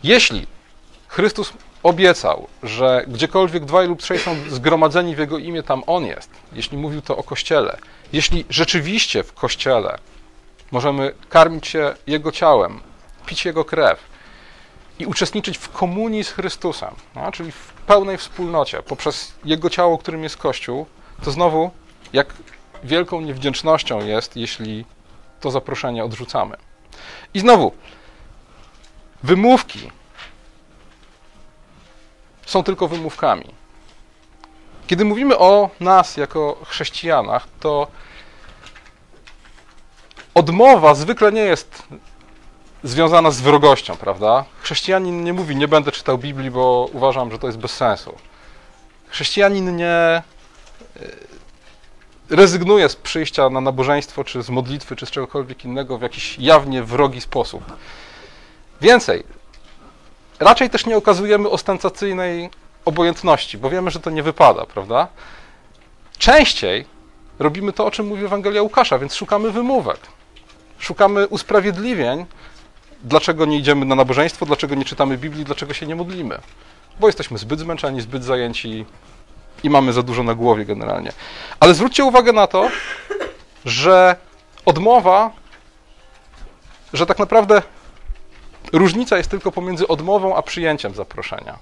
Jeśli 0.03 0.47
Chrystus 1.09 1.53
obiecał, 1.83 2.49
że 2.63 3.05
gdziekolwiek 3.09 3.65
dwaj 3.65 3.89
lub 3.89 4.03
trzej 4.03 4.19
są 4.19 4.37
zgromadzeni 4.49 5.17
w 5.17 5.19
Jego 5.19 5.39
imię, 5.39 5.63
tam 5.63 5.83
On 5.87 6.05
jest, 6.05 6.31
jeśli 6.53 6.79
mówił 6.79 7.03
to 7.03 7.17
o 7.17 7.23
Kościele, 7.23 7.79
jeśli 8.13 8.45
rzeczywiście 8.51 9.23
w 9.23 9.33
Kościele 9.33 9.99
możemy 10.71 11.15
karmić 11.29 11.67
się 11.67 11.95
Jego 12.07 12.33
ciałem, 12.33 12.81
pić 13.27 13.45
Jego 13.45 13.65
krew 13.65 14.01
i 14.99 15.07
uczestniczyć 15.07 15.59
w 15.59 15.69
komunii 15.69 16.25
z 16.25 16.31
Chrystusem, 16.31 16.95
no, 17.15 17.33
czyli 17.33 17.53
w 17.53 17.73
pełnej 17.87 18.19
wspólnocie 18.19 18.83
poprzez 18.83 19.33
Jego 19.45 19.71
ciało, 19.71 19.99
którym 19.99 20.23
jest 20.23 20.37
Kościół, 20.37 20.87
to 21.25 21.31
znowu 21.31 21.71
jak 22.13 22.35
wielką 22.85 23.21
niewdzięcznością 23.21 24.07
jest, 24.07 24.37
jeśli 24.37 24.85
to 25.43 25.51
zaproszenie 25.51 26.05
odrzucamy. 26.05 26.57
I 27.35 27.41
znowu, 27.41 27.73
wymówki 29.23 29.91
są 32.47 32.63
tylko 32.63 32.89
wymówkami. 32.89 33.55
Kiedy 34.87 35.05
mówimy 35.05 35.39
o 35.39 35.71
nas 35.81 36.17
jako 36.17 36.57
chrześcijanach, 36.65 37.47
to 37.61 37.87
odmowa 40.35 40.95
zwykle 40.95 41.33
nie 41.33 41.41
jest 41.41 41.83
związana 42.85 43.31
z 43.31 43.41
wrogością, 43.41 43.97
prawda? 43.97 44.45
Chrześcijanin 44.63 45.25
nie 45.25 45.33
mówi, 45.33 45.57
nie 45.57 45.69
będę 45.69 45.93
czytał 45.93 46.19
Biblii, 46.19 46.51
bo 46.51 46.89
uważam, 46.93 47.31
że 47.31 47.39
to 47.39 47.47
jest 47.47 47.59
bez 47.59 47.77
sensu. 47.77 48.15
Chrześcijanin 49.09 49.77
nie 49.77 50.23
rezygnuje 52.31 52.89
z 52.89 52.97
przyjścia 52.97 53.51
na 53.51 53.61
nabożeństwo, 53.61 54.25
czy 54.25 54.43
z 54.43 54.51
modlitwy, 54.51 54.97
czy 54.97 55.07
z 55.07 55.11
czegokolwiek 55.11 55.65
innego 55.65 55.99
w 55.99 56.03
jakiś 56.03 56.39
jawnie 56.39 56.83
wrogi 56.83 57.21
sposób. 57.21 57.65
Więcej, 58.81 59.25
raczej 60.41 60.71
też 60.71 60.87
nie 60.87 60.97
okazujemy 60.97 61.51
ostentacyjnej 61.51 62.51
obojętności, 62.85 63.59
bo 63.59 63.71
wiemy, 63.71 63.91
że 63.91 64.01
to 64.01 64.11
nie 64.11 64.23
wypada, 64.23 64.67
prawda? 64.67 65.09
Częściej 66.19 66.85
robimy 67.39 67.73
to, 67.73 67.87
o 67.87 67.91
czym 67.91 68.07
mówi 68.07 68.25
Ewangelia 68.25 68.63
Łukasza, 68.63 68.99
więc 68.99 69.15
szukamy 69.15 69.51
wymówek. 69.51 70.01
Szukamy 70.79 71.29
usprawiedliwień, 71.29 72.27
dlaczego 73.05 73.45
nie 73.45 73.59
idziemy 73.59 73.85
na 73.85 73.95
nabożeństwo, 73.95 74.47
dlaczego 74.47 74.75
nie 74.75 74.85
czytamy 74.85 75.19
Biblii, 75.19 75.45
dlaczego 75.45 75.75
się 75.75 75.87
nie 75.87 75.97
modlimy. 75.97 76.39
Bo 77.01 77.07
jesteśmy 77.07 77.39
zbyt 77.39 77.61
zmęczeni, 77.61 78.01
zbyt 78.01 78.25
zajęci 78.25 78.85
i 79.63 79.71
mamy 79.71 79.93
za 79.93 80.03
dużo 80.03 80.23
na 80.23 80.35
głowie 80.35 80.65
generalnie. 80.65 81.13
Ale 81.61 81.75
zwróćcie 81.75 82.05
uwagę 82.05 82.33
na 82.33 82.47
to, 82.47 82.69
że 83.65 84.17
odmowa, 84.65 85.31
że 86.93 87.07
tak 87.07 87.19
naprawdę 87.19 87.63
różnica 88.73 89.17
jest 89.17 89.31
tylko 89.31 89.53
pomiędzy 89.53 89.89
odmową 89.89 90.37
a 90.37 90.43
przyjęciem 90.43 90.95
zaproszenia. 90.95 91.59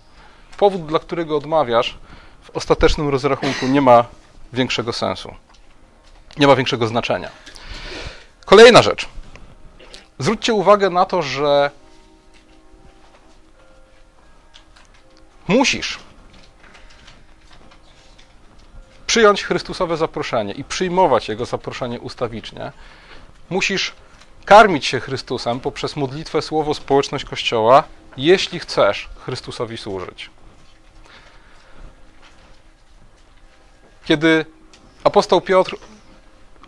Powód, 0.56 0.86
dla 0.86 0.98
którego 0.98 1.36
odmawiasz, 1.36 1.98
w 2.42 2.50
ostatecznym 2.56 3.08
rozrachunku 3.08 3.66
nie 3.66 3.80
ma 3.80 4.04
większego 4.52 4.92
sensu. 4.92 5.34
Nie 6.36 6.46
ma 6.46 6.56
większego 6.56 6.86
znaczenia. 6.86 7.30
Kolejna 8.44 8.82
rzecz. 8.82 9.08
Zwróćcie 10.18 10.54
uwagę 10.54 10.90
na 10.90 11.04
to, 11.04 11.22
że 11.22 11.70
musisz 15.48 15.98
przyjąć 19.10 19.44
Chrystusowe 19.44 19.96
zaproszenie 19.96 20.52
i 20.52 20.64
przyjmować 20.64 21.28
Jego 21.28 21.44
zaproszenie 21.44 22.00
ustawicznie. 22.00 22.72
Musisz 23.50 23.92
karmić 24.44 24.86
się 24.86 25.00
Chrystusem 25.00 25.60
poprzez 25.60 25.96
modlitwę, 25.96 26.42
słowo, 26.42 26.74
społeczność 26.74 27.24
Kościoła, 27.24 27.84
jeśli 28.16 28.60
chcesz 28.60 29.08
Chrystusowi 29.24 29.76
służyć. 29.76 30.30
Kiedy 34.04 34.46
apostoł 35.04 35.40
Piotr 35.40 35.76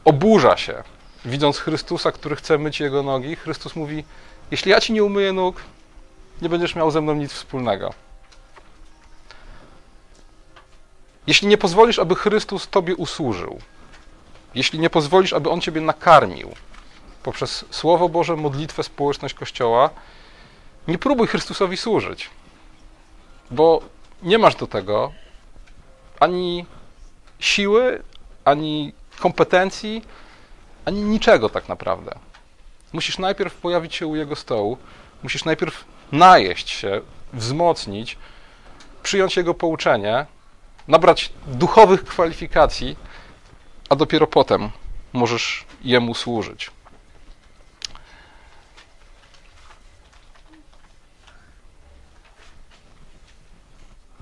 oburza 0.05 0.57
się, 0.57 0.83
widząc 1.25 1.59
Chrystusa, 1.59 2.13
który 2.13 2.37
chce 2.37 2.59
myć 2.59 2.81
jego 2.81 3.03
nogi, 3.03 3.37
Chrystus 3.37 3.77
mówi: 3.77 4.05
Jeśli 4.51 4.71
ja 4.71 4.81
ci 4.81 4.93
nie 4.93 5.05
umyję 5.05 5.33
nóg, 5.33 5.63
nie 6.43 6.49
będziesz 6.49 6.75
miał 6.75 6.91
ze 6.91 7.01
mną 7.01 7.15
nic 7.15 7.33
wspólnego. 7.33 7.95
Jeśli 11.27 11.49
nie 11.49 11.59
pozwolisz, 11.59 11.99
aby 11.99 12.15
Chrystus 12.15 12.69
Tobie 12.69 12.97
usłużył, 12.97 13.59
jeśli 14.55 14.79
nie 14.79 14.91
pozwolisz, 14.91 15.33
aby 15.33 15.51
On 15.51 15.61
Ciebie 15.61 15.81
nakarmił 15.81 16.55
poprzez 17.23 17.65
Słowo 17.71 18.09
Boże, 18.09 18.37
modlitwę, 18.37 18.83
społeczność 18.83 19.35
Kościoła, 19.35 19.91
nie 20.89 20.99
próbuj 20.99 21.27
Chrystusowi 21.27 21.77
służyć, 21.77 22.31
bo 23.51 23.83
nie 24.23 24.39
masz 24.39 24.55
do 24.55 24.67
tego 24.67 25.13
ani 26.21 26.67
siły, 27.39 28.03
ani 28.45 28.93
kompetencji, 29.21 30.03
ani 30.85 31.03
niczego 31.03 31.49
tak 31.49 31.69
naprawdę. 31.69 32.15
Musisz 32.93 33.19
najpierw 33.19 33.55
pojawić 33.55 33.95
się 33.95 34.07
u 34.07 34.17
Jego 34.17 34.37
stołu, 34.37 34.79
musisz 35.23 35.45
najpierw 35.45 35.85
najeść 36.13 36.71
się, 36.71 37.01
wzmocnić, 37.33 38.19
przyjąć 39.03 39.37
Jego 39.37 39.55
pouczenie, 39.55 40.27
nabrać 40.89 41.33
duchowych 41.47 42.05
kwalifikacji, 42.05 42.97
a 43.89 43.97
dopiero 43.97 44.27
potem 44.27 44.71
możesz 45.13 45.65
Jemu 45.85 46.15
służyć. 46.15 46.71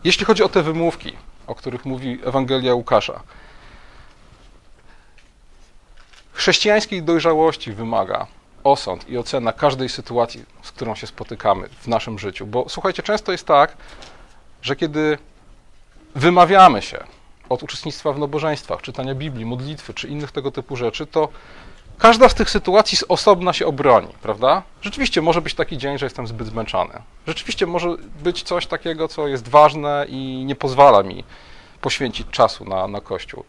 Jeśli 0.04 0.26
chodzi 0.26 0.42
o 0.42 0.48
te 0.48 0.62
wymówki, 0.62 1.12
o 1.46 1.54
których 1.54 1.84
mówi 1.84 2.18
Ewangelia 2.24 2.74
Łukasza, 2.74 3.20
chrześcijańskiej 6.32 7.02
dojrzałości 7.02 7.72
wymaga 7.72 8.26
osąd 8.64 9.08
i 9.08 9.18
ocena 9.18 9.52
każdej 9.52 9.88
sytuacji, 9.88 10.44
z 10.62 10.72
którą 10.72 10.94
się 10.94 11.06
spotykamy 11.06 11.68
w 11.68 11.88
naszym 11.88 12.18
życiu. 12.18 12.46
Bo 12.46 12.68
słuchajcie, 12.68 13.02
często 13.02 13.32
jest 13.32 13.46
tak, 13.46 13.76
że 14.62 14.76
kiedy 14.76 15.18
wymawiamy 16.14 16.82
się 16.82 17.04
od 17.48 17.62
uczestnictwa 17.62 18.12
w 18.12 18.18
nabożeństwach, 18.18 18.82
czytania 18.82 19.14
Biblii, 19.14 19.46
modlitwy 19.46 19.94
czy 19.94 20.08
innych 20.08 20.32
tego 20.32 20.50
typu 20.50 20.76
rzeczy, 20.76 21.06
to 21.06 21.28
każda 21.98 22.28
z 22.28 22.34
tych 22.34 22.50
sytuacji 22.50 22.98
z 22.98 23.04
osobna 23.08 23.52
się 23.52 23.66
obroni, 23.66 24.08
prawda? 24.22 24.62
Rzeczywiście 24.82 25.22
może 25.22 25.40
być 25.40 25.54
taki 25.54 25.78
dzień, 25.78 25.98
że 25.98 26.06
jestem 26.06 26.26
zbyt 26.26 26.46
zmęczony. 26.46 27.02
Rzeczywiście 27.26 27.66
może 27.66 27.96
być 28.22 28.42
coś 28.42 28.66
takiego, 28.66 29.08
co 29.08 29.28
jest 29.28 29.48
ważne 29.48 30.06
i 30.08 30.44
nie 30.46 30.54
pozwala 30.56 31.02
mi 31.02 31.24
poświęcić 31.80 32.26
czasu 32.30 32.64
na, 32.64 32.88
na 32.88 33.00
Kościół. 33.00 33.44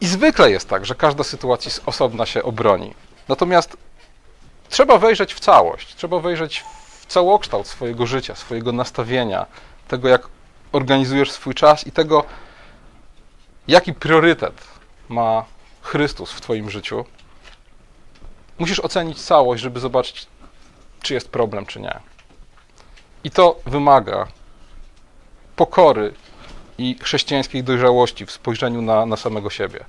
I 0.00 0.06
zwykle 0.06 0.50
jest 0.50 0.68
tak, 0.68 0.86
że 0.86 0.94
każda 0.94 1.24
sytuacja 1.24 1.70
z 1.70 1.80
osobna 1.86 2.26
się 2.26 2.42
obroni. 2.42 2.94
Natomiast 3.28 3.76
trzeba 4.68 4.98
wejrzeć 4.98 5.34
w 5.34 5.40
całość, 5.40 5.94
trzeba 5.94 6.20
wejrzeć 6.20 6.64
w 7.00 7.06
całokształt 7.06 7.66
swojego 7.66 8.06
życia, 8.06 8.34
swojego 8.34 8.72
nastawienia, 8.72 9.46
tego, 9.90 10.08
jak 10.08 10.28
organizujesz 10.72 11.30
swój 11.30 11.54
czas 11.54 11.86
i 11.86 11.92
tego, 11.92 12.24
jaki 13.68 13.94
priorytet 13.94 14.54
ma 15.08 15.44
Chrystus 15.82 16.32
w 16.32 16.40
Twoim 16.40 16.70
życiu. 16.70 17.04
Musisz 18.58 18.80
ocenić 18.80 19.22
całość, 19.22 19.62
żeby 19.62 19.80
zobaczyć, 19.80 20.26
czy 21.02 21.14
jest 21.14 21.28
problem, 21.28 21.66
czy 21.66 21.80
nie. 21.80 22.00
I 23.24 23.30
to 23.30 23.60
wymaga 23.66 24.26
pokory 25.56 26.14
i 26.78 26.96
chrześcijańskiej 27.02 27.64
dojrzałości 27.64 28.26
w 28.26 28.30
spojrzeniu 28.30 28.82
na, 28.82 29.06
na 29.06 29.16
samego 29.16 29.50
siebie. 29.50 29.84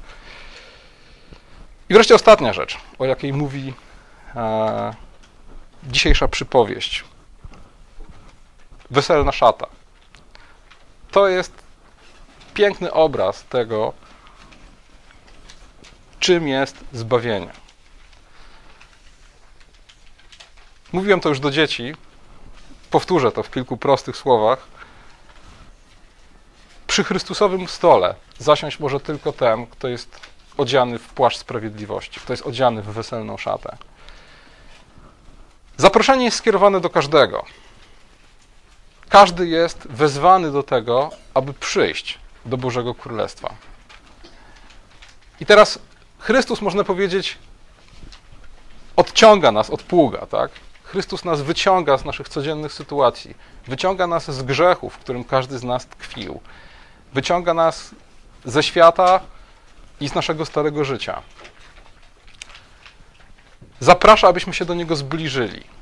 I 1.90 1.94
wreszcie 1.94 2.16
ostatnia 2.16 2.54
rzecz, 2.54 2.78
o 3.00 3.06
jakiej 3.06 3.34
mówi 3.34 3.74
e, 4.36 4.94
dzisiejsza 5.84 6.28
przypowieść. 6.28 7.04
Weselna 8.92 9.32
szata 9.32 9.81
to 11.12 11.28
jest 11.28 11.54
piękny 12.54 12.94
obraz 12.94 13.44
tego, 13.44 13.94
czym 16.20 16.48
jest 16.48 16.78
zbawienie. 16.94 17.52
Mówiłem 20.92 21.20
to 21.20 21.30
już 21.30 21.40
do 21.40 21.52
dzieci, 21.52 21.96
powtórzę 22.90 23.32
to 23.32 23.44
w 23.44 23.52
kilku 23.52 23.78
prostych 23.78 24.18
słowach. 24.18 24.68
Przy 26.88 27.04
Chrystusowym 27.04 27.68
stole 27.68 28.16
zasiąść 28.38 28.80
może 28.80 29.00
tylko 29.00 29.34
ten, 29.34 29.68
kto 29.68 29.88
jest 29.88 30.20
odziany 30.58 31.00
w 31.00 31.08
płaszcz 31.08 31.38
sprawiedliwości, 31.38 32.20
kto 32.20 32.34
jest 32.34 32.48
odziany 32.48 32.82
w 32.82 32.86
weselną 32.86 33.38
szatę. 33.38 33.78
Zaproszenie 35.78 36.26
jest 36.26 36.38
skierowane 36.38 36.80
do 36.80 36.90
każdego. 36.90 37.46
Każdy 39.12 39.48
jest 39.48 39.88
wezwany 39.88 40.52
do 40.52 40.64
tego, 40.64 41.10
aby 41.34 41.54
przyjść 41.54 42.20
do 42.46 42.58
Bożego 42.58 42.96
Królestwa. 42.96 43.54
I 45.40 45.46
teraz 45.46 45.80
Chrystus, 46.20 46.62
można 46.62 46.84
powiedzieć, 46.84 47.38
odciąga 48.96 49.52
nas 49.52 49.70
od 49.70 49.84
pługa, 49.84 50.26
tak? 50.26 50.52
Chrystus 50.84 51.26
nas 51.26 51.42
wyciąga 51.42 51.98
z 51.98 52.06
naszych 52.06 52.30
codziennych 52.30 52.74
sytuacji, 52.74 53.36
wyciąga 53.68 54.08
nas 54.08 54.32
z 54.32 54.44
grzechu, 54.44 54.90
w 54.90 54.98
którym 54.98 55.24
każdy 55.24 55.58
z 55.58 55.64
nas 55.64 55.86
tkwił, 55.86 56.42
wyciąga 57.14 57.54
nas 57.54 57.92
ze 58.46 58.64
świata 58.64 59.20
i 60.00 60.10
z 60.10 60.16
naszego 60.16 60.46
starego 60.46 60.86
życia. 60.86 61.22
Zaprasza, 63.80 64.28
abyśmy 64.28 64.54
się 64.54 64.66
do 64.66 64.74
Niego 64.74 64.96
zbliżyli. 64.96 65.81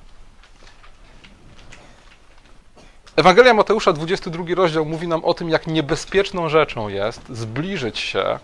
Ewangelia 3.19 3.53
Mateusza, 3.53 3.93
22 3.93 4.55
rozdział, 4.55 4.85
mówi 4.85 5.07
nam 5.07 5.25
o 5.25 5.33
tym, 5.33 5.49
jak 5.49 5.67
niebezpieczną 5.67 6.49
rzeczą 6.49 6.89
jest 6.89 7.21
zbliżyć 7.29 7.99
się 7.99 8.39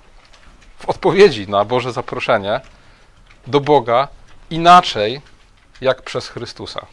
w 0.79 0.89
odpowiedzi 0.89 1.47
na 1.47 1.65
Boże 1.65 1.91
zaproszenie 1.91 2.61
do 3.47 3.59
Boga 3.59 4.07
inaczej 4.49 5.21
jak 5.81 6.01
przez 6.01 6.27
Chrystusa. 6.27 6.85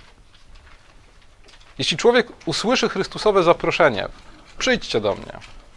Jeśli 1.79 1.97
człowiek 1.97 2.29
usłyszy 2.47 2.89
Chrystusowe 2.89 3.43
zaproszenie, 3.43 4.09
przyjdźcie 4.59 5.01
do 5.01 5.15
mnie, 5.15 5.33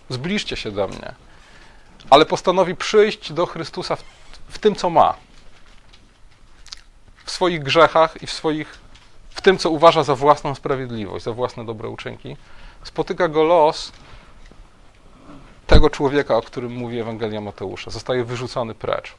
zbliżcie 0.09 0.55
się 0.55 0.71
do 0.71 0.87
mnie, 0.87 1.13
ale 2.09 2.25
postanowi 2.25 2.75
przyjść 2.75 3.33
do 3.33 3.45
Chrystusa 3.45 3.95
w, 3.95 4.03
w 4.49 4.59
tym, 4.59 4.75
co 4.75 4.89
ma, 4.89 5.15
w 7.25 7.31
swoich 7.31 7.63
grzechach 7.63 8.23
i 8.23 8.27
w 8.27 8.31
swoich 8.31 8.84
w 9.35 9.41
tym, 9.41 9.57
co 9.57 9.69
uważa 9.69 10.03
za 10.03 10.15
własną 10.15 10.55
sprawiedliwość, 10.55 11.25
za 11.25 11.33
własne 11.33 11.65
dobre 11.65 11.89
uczynki, 11.89 12.37
spotyka 12.83 13.27
go 13.27 13.43
los 13.43 13.91
tego 15.67 15.89
człowieka, 15.89 16.37
o 16.37 16.41
którym 16.41 16.71
mówi 16.71 16.99
Ewangelia 16.99 17.41
Mateusza. 17.41 17.91
Zostaje 17.91 18.23
wyrzucony 18.23 18.75
precz. 18.75 19.13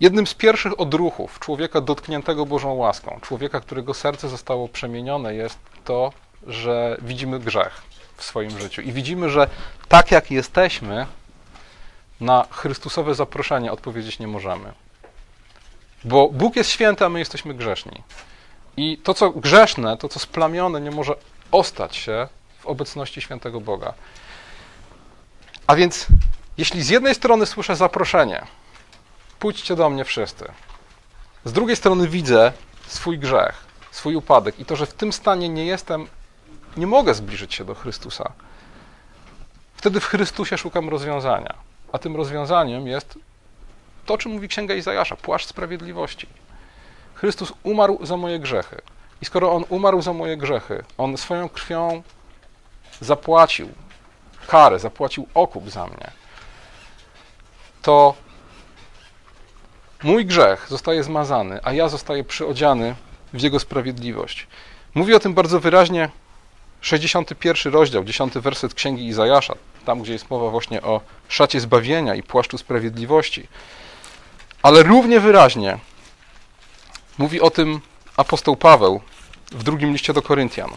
Jednym 0.00 0.26
z 0.26 0.34
pierwszych 0.34 0.80
odruchów 0.80 1.38
człowieka 1.38 1.80
dotkniętego 1.80 2.46
Bożą 2.46 2.72
łaską, 2.74 3.18
człowieka, 3.22 3.60
którego 3.60 3.94
serce 3.94 4.28
zostało 4.28 4.68
przemienione, 4.68 5.34
jest 5.34 5.58
to, 5.84 6.12
że 6.46 6.96
widzimy 7.02 7.38
grzech 7.38 7.82
w 8.16 8.24
swoim 8.24 8.60
życiu 8.60 8.82
i 8.82 8.92
widzimy, 8.92 9.30
że 9.30 9.48
tak 9.88 10.10
jak 10.10 10.30
jesteśmy, 10.30 11.06
na 12.20 12.46
Chrystusowe 12.50 13.14
zaproszenie 13.14 13.72
odpowiedzieć 13.72 14.18
nie 14.18 14.26
możemy. 14.26 14.72
Bo 16.04 16.28
Bóg 16.28 16.56
jest 16.56 16.70
święty, 16.70 17.04
a 17.04 17.08
my 17.08 17.18
jesteśmy 17.18 17.54
grzeszni. 17.54 18.02
I 18.76 18.98
to, 18.98 19.14
co 19.14 19.30
grzeszne, 19.30 19.96
to, 19.96 20.08
co 20.08 20.18
splamione, 20.18 20.80
nie 20.80 20.90
może 20.90 21.14
ostać 21.50 21.96
się 21.96 22.28
w 22.58 22.66
obecności 22.66 23.20
świętego 23.20 23.60
Boga. 23.60 23.94
A 25.66 25.76
więc, 25.76 26.06
jeśli 26.58 26.82
z 26.82 26.88
jednej 26.88 27.14
strony 27.14 27.46
słyszę 27.46 27.76
zaproszenie, 27.76 28.46
pójdźcie 29.38 29.76
do 29.76 29.90
mnie 29.90 30.04
wszyscy, 30.04 30.52
z 31.44 31.52
drugiej 31.52 31.76
strony 31.76 32.08
widzę 32.08 32.52
swój 32.86 33.18
grzech, 33.18 33.64
swój 33.90 34.16
upadek 34.16 34.60
i 34.60 34.64
to, 34.64 34.76
że 34.76 34.86
w 34.86 34.94
tym 34.94 35.12
stanie 35.12 35.48
nie 35.48 35.66
jestem, 35.66 36.06
nie 36.76 36.86
mogę 36.86 37.14
zbliżyć 37.14 37.54
się 37.54 37.64
do 37.64 37.74
Chrystusa, 37.74 38.32
wtedy 39.76 40.00
w 40.00 40.04
Chrystusie 40.04 40.58
szukam 40.58 40.88
rozwiązania. 40.88 41.54
A 41.92 41.98
tym 41.98 42.16
rozwiązaniem 42.16 42.86
jest 42.86 43.18
to, 44.08 44.18
czym 44.18 44.32
mówi 44.32 44.48
Księga 44.48 44.74
Izajasza, 44.74 45.16
płaszcz 45.16 45.46
sprawiedliwości. 45.46 46.26
Chrystus 47.14 47.52
umarł 47.62 48.06
za 48.06 48.16
moje 48.16 48.38
grzechy. 48.38 48.76
I 49.22 49.24
skoro 49.24 49.52
On 49.52 49.64
umarł 49.68 50.02
za 50.02 50.12
moje 50.12 50.36
grzechy, 50.36 50.84
On 50.98 51.16
swoją 51.16 51.48
krwią 51.48 52.02
zapłacił 53.00 53.68
karę, 54.46 54.78
zapłacił 54.78 55.26
okup 55.34 55.70
za 55.70 55.86
mnie, 55.86 56.10
to 57.82 58.14
mój 60.02 60.26
grzech 60.26 60.66
zostaje 60.68 61.02
zmazany, 61.02 61.60
a 61.62 61.72
ja 61.72 61.88
zostaję 61.88 62.24
przyodziany 62.24 62.94
w 63.32 63.40
Jego 63.40 63.58
sprawiedliwość. 63.60 64.46
Mówi 64.94 65.14
o 65.14 65.20
tym 65.20 65.34
bardzo 65.34 65.60
wyraźnie 65.60 66.08
61 66.80 67.72
rozdział, 67.72 68.04
10 68.04 68.34
werset 68.34 68.74
Księgi 68.74 69.06
Izajasza, 69.06 69.54
tam 69.84 70.02
gdzie 70.02 70.12
jest 70.12 70.30
mowa 70.30 70.50
właśnie 70.50 70.82
o 70.82 71.00
szacie 71.28 71.60
zbawienia 71.60 72.14
i 72.14 72.22
płaszczu 72.22 72.58
sprawiedliwości. 72.58 73.48
Ale 74.62 74.82
równie 74.82 75.20
wyraźnie 75.20 75.78
mówi 77.18 77.40
o 77.40 77.50
tym 77.50 77.80
apostoł 78.16 78.56
Paweł 78.56 79.00
w 79.52 79.62
drugim 79.62 79.92
liście 79.92 80.12
do 80.12 80.22
Koryntian. 80.22 80.70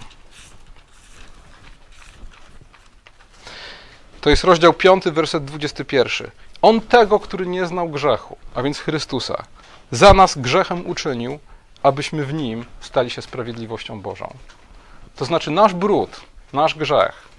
To 4.22 4.30
jest 4.30 4.44
rozdział 4.44 4.74
5, 4.74 5.04
werset 5.04 5.46
21. 5.46 6.32
On 6.62 6.82
tego, 6.82 7.20
który 7.20 7.48
nie 7.48 7.66
znał 7.66 7.90
grzechu, 7.90 8.38
a 8.56 8.62
więc 8.62 8.80
Chrystusa, 8.80 9.44
za 9.92 10.14
nas 10.14 10.38
grzechem 10.38 10.88
uczynił, 10.88 11.40
abyśmy 11.84 12.26
w 12.26 12.34
nim 12.34 12.66
stali 12.80 13.10
się 13.10 13.22
sprawiedliwością 13.22 14.02
Bożą. 14.02 14.34
To 15.16 15.26
znaczy, 15.26 15.52
nasz 15.52 15.74
brud, 15.74 16.22
nasz 16.54 16.76
grzech 16.76 17.30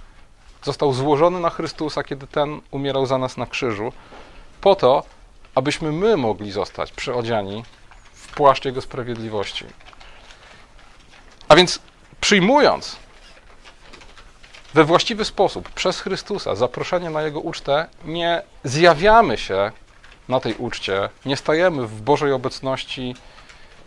został 0.62 0.92
złożony 0.92 1.40
na 1.40 1.50
Chrystusa, 1.50 2.04
kiedy 2.04 2.26
ten 2.26 2.60
umierał 2.70 3.06
za 3.06 3.18
nas 3.18 3.36
na 3.36 3.46
krzyżu, 3.46 3.92
po 4.60 4.74
to, 4.74 5.02
abyśmy 5.54 5.92
my 5.92 6.16
mogli 6.16 6.52
zostać 6.52 6.92
przyodziani 6.92 7.64
w 8.12 8.34
płaszcz 8.34 8.64
Jego 8.64 8.80
sprawiedliwości. 8.80 9.64
A 11.48 11.56
więc 11.56 11.78
przyjmując 12.20 12.96
we 14.74 14.84
właściwy 14.84 15.24
sposób 15.24 15.68
przez 15.68 16.00
Chrystusa 16.00 16.54
zaproszenie 16.54 17.10
na 17.10 17.22
Jego 17.22 17.40
ucztę, 17.40 17.86
nie 18.04 18.42
zjawiamy 18.64 19.38
się 19.38 19.72
na 20.28 20.40
tej 20.40 20.54
uczcie, 20.54 21.08
nie 21.24 21.36
stajemy 21.36 21.86
w 21.86 22.00
Bożej 22.00 22.32
obecności 22.32 23.14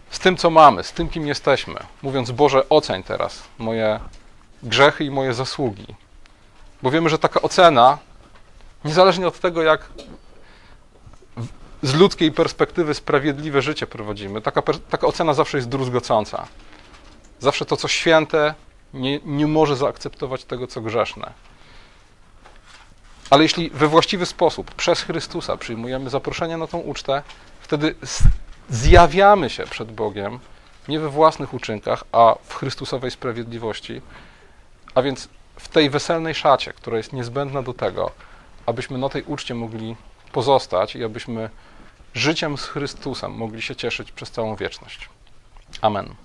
z 0.09 0.19
tym, 0.19 0.37
co 0.37 0.49
mamy, 0.49 0.83
z 0.83 0.91
tym, 0.91 1.09
kim 1.09 1.27
jesteśmy, 1.27 1.79
mówiąc: 2.01 2.31
Boże, 2.31 2.69
oceń 2.69 3.03
teraz 3.03 3.43
moje 3.57 3.99
grzechy 4.63 5.03
i 5.03 5.11
moje 5.11 5.33
zasługi. 5.33 5.95
Bo 6.81 6.91
wiemy, 6.91 7.09
że 7.09 7.19
taka 7.19 7.41
ocena, 7.41 7.97
niezależnie 8.85 9.27
od 9.27 9.39
tego, 9.39 9.63
jak 9.63 9.89
z 11.85 11.93
ludzkiej 11.93 12.31
perspektywy 12.31 12.93
sprawiedliwe 12.93 13.61
życie 13.61 13.87
prowadzimy, 13.87 14.41
taka, 14.41 14.61
taka 14.89 15.07
ocena 15.07 15.33
zawsze 15.33 15.57
jest 15.57 15.69
druzgocąca. 15.69 16.47
Zawsze 17.39 17.65
to, 17.65 17.77
co 17.77 17.87
święte, 17.87 18.53
nie, 18.93 19.19
nie 19.25 19.47
może 19.47 19.75
zaakceptować 19.75 20.45
tego, 20.45 20.67
co 20.67 20.81
grzeszne. 20.81 21.31
Ale 23.29 23.43
jeśli 23.43 23.69
we 23.69 23.87
właściwy 23.87 24.25
sposób, 24.25 24.75
przez 24.75 25.01
Chrystusa, 25.01 25.57
przyjmujemy 25.57 26.09
zaproszenie 26.09 26.57
na 26.57 26.67
tą 26.67 26.77
ucztę, 26.77 27.23
wtedy 27.61 27.95
zjawiamy 28.69 29.49
się 29.49 29.63
przed 29.63 29.91
Bogiem 29.91 30.39
nie 30.87 30.99
we 30.99 31.09
własnych 31.09 31.53
uczynkach, 31.53 32.03
a 32.11 32.35
w 32.43 32.55
Chrystusowej 32.55 33.11
sprawiedliwości, 33.11 34.01
a 34.95 35.01
więc 35.01 35.29
w 35.59 35.67
tej 35.67 35.89
weselnej 35.89 36.35
szacie, 36.35 36.73
która 36.73 36.97
jest 36.97 37.13
niezbędna 37.13 37.61
do 37.61 37.73
tego, 37.73 38.11
abyśmy 38.65 38.97
na 38.97 39.09
tej 39.09 39.23
uczcie 39.23 39.55
mogli 39.55 39.95
pozostać 40.31 40.95
i 40.95 41.03
abyśmy 41.03 41.49
życiem 42.15 42.57
z 42.57 42.65
Chrystusem 42.65 43.31
mogli 43.31 43.61
się 43.61 43.75
cieszyć 43.75 44.11
przez 44.11 44.31
całą 44.31 44.55
wieczność. 44.55 45.09
Amen. 45.81 46.15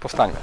Powstańmy. 0.00 0.36